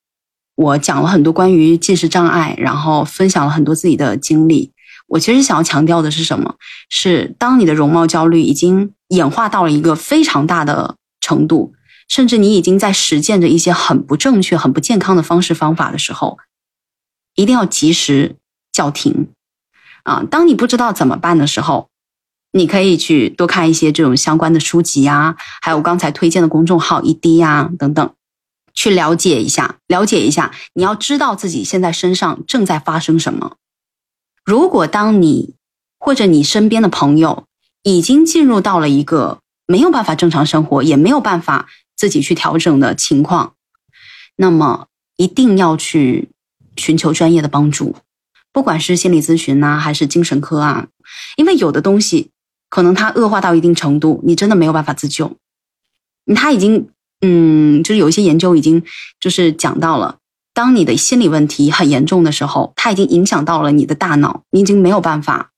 [0.56, 4.72] 我讲了很多关于进食障碍，然后分享了很多自己的经历。
[5.08, 6.56] 我其实想要强调的是什么？
[6.90, 11.74] 是当你的容貌焦虑已经演化到了一个非常大的程度，
[12.08, 16.40] 甚至你已经在实践着一些很不正确、很不健康的方式方法的时候，
[17.36, 18.38] 一定要及时
[18.72, 19.28] 叫停。
[20.04, 21.90] 啊，当你不知道怎么办的时候，
[22.52, 28.15] 你可以去多看一些这种相关的书籍啊，还有刚才推荐的公众号一滴呀等等，
[28.76, 30.54] 去了解一下，了解一下。
[30.74, 33.56] 你要知道自己现在身上正在发生什么。
[34.44, 35.56] 如果当你
[35.98, 37.46] 或者你身边的朋友
[37.82, 43.56] 已经进入到了一个没有办法正常生活，也没有办法自己去调整的情况，
[44.36, 46.30] 那么一定要去
[46.76, 47.96] 寻求专业的帮助，
[48.52, 50.88] 不管是心理咨询呐、还是精神科啊，
[51.38, 52.32] 因为有的东西
[52.70, 55.38] 可能它恶化到一定程度，你真的没有办法自救。
[56.36, 56.90] 他已经，
[57.22, 58.84] 嗯，就是有一些研究已经
[59.20, 60.18] 就是讲到了，
[60.54, 65.52] 当你的心理问题很严重的时候，它已经影响到了你的大脑，你已经没有办法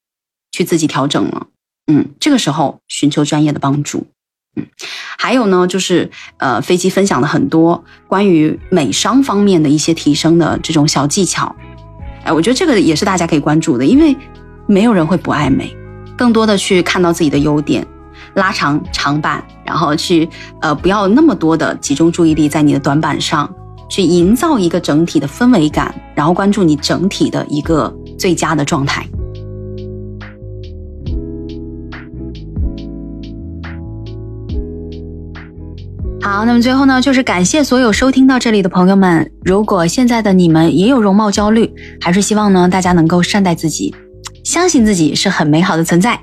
[0.52, 1.48] 去自己调整了。
[1.92, 4.08] 嗯，这个时候寻求专业的帮助。
[4.56, 4.66] 嗯，
[5.18, 11.56] 还有呢，就是呃，飞机分享了很多关于美商方面的一些提升的这种小技巧。
[12.24, 14.16] 哎，我觉得这个也是大家可以关注的，因为
[14.66, 15.76] 没有人会不爱美，
[16.18, 17.86] 更多的去看到自己的优点，
[18.34, 20.28] 拉长长板，然后去
[20.62, 23.54] 呃不要那么多的集中注意力在你的短板上，
[23.90, 29.06] 去营造一个整体的氛围感，然后关注你整体的一个最佳的状态。
[36.22, 39.30] 好，那么最后呢，就是感谢所有收听到这里的朋友们。
[39.46, 43.94] 如果现在的你们也有容貌焦虑，还是希望呢大家能够善待自己，
[44.44, 46.20] 相信自己是很美好的存在。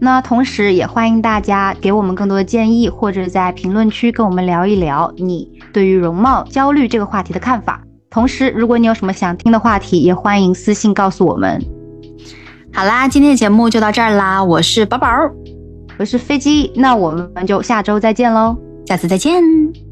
[0.00, 7.82] 那同时也欢迎大家给我们更多的建议，或者在评论区跟我们聊一聊你对于容貌焦虑这个话题的看法。
[8.08, 11.62] 同时，如果你有什么想听的话题，也欢迎私信告诉我们。
[12.72, 15.08] 好啦，今天的节目就到这儿啦，我是宝宝，
[15.98, 18.56] 我是飞机，那我们就下周再见喽。
[18.86, 19.87] 下次再见。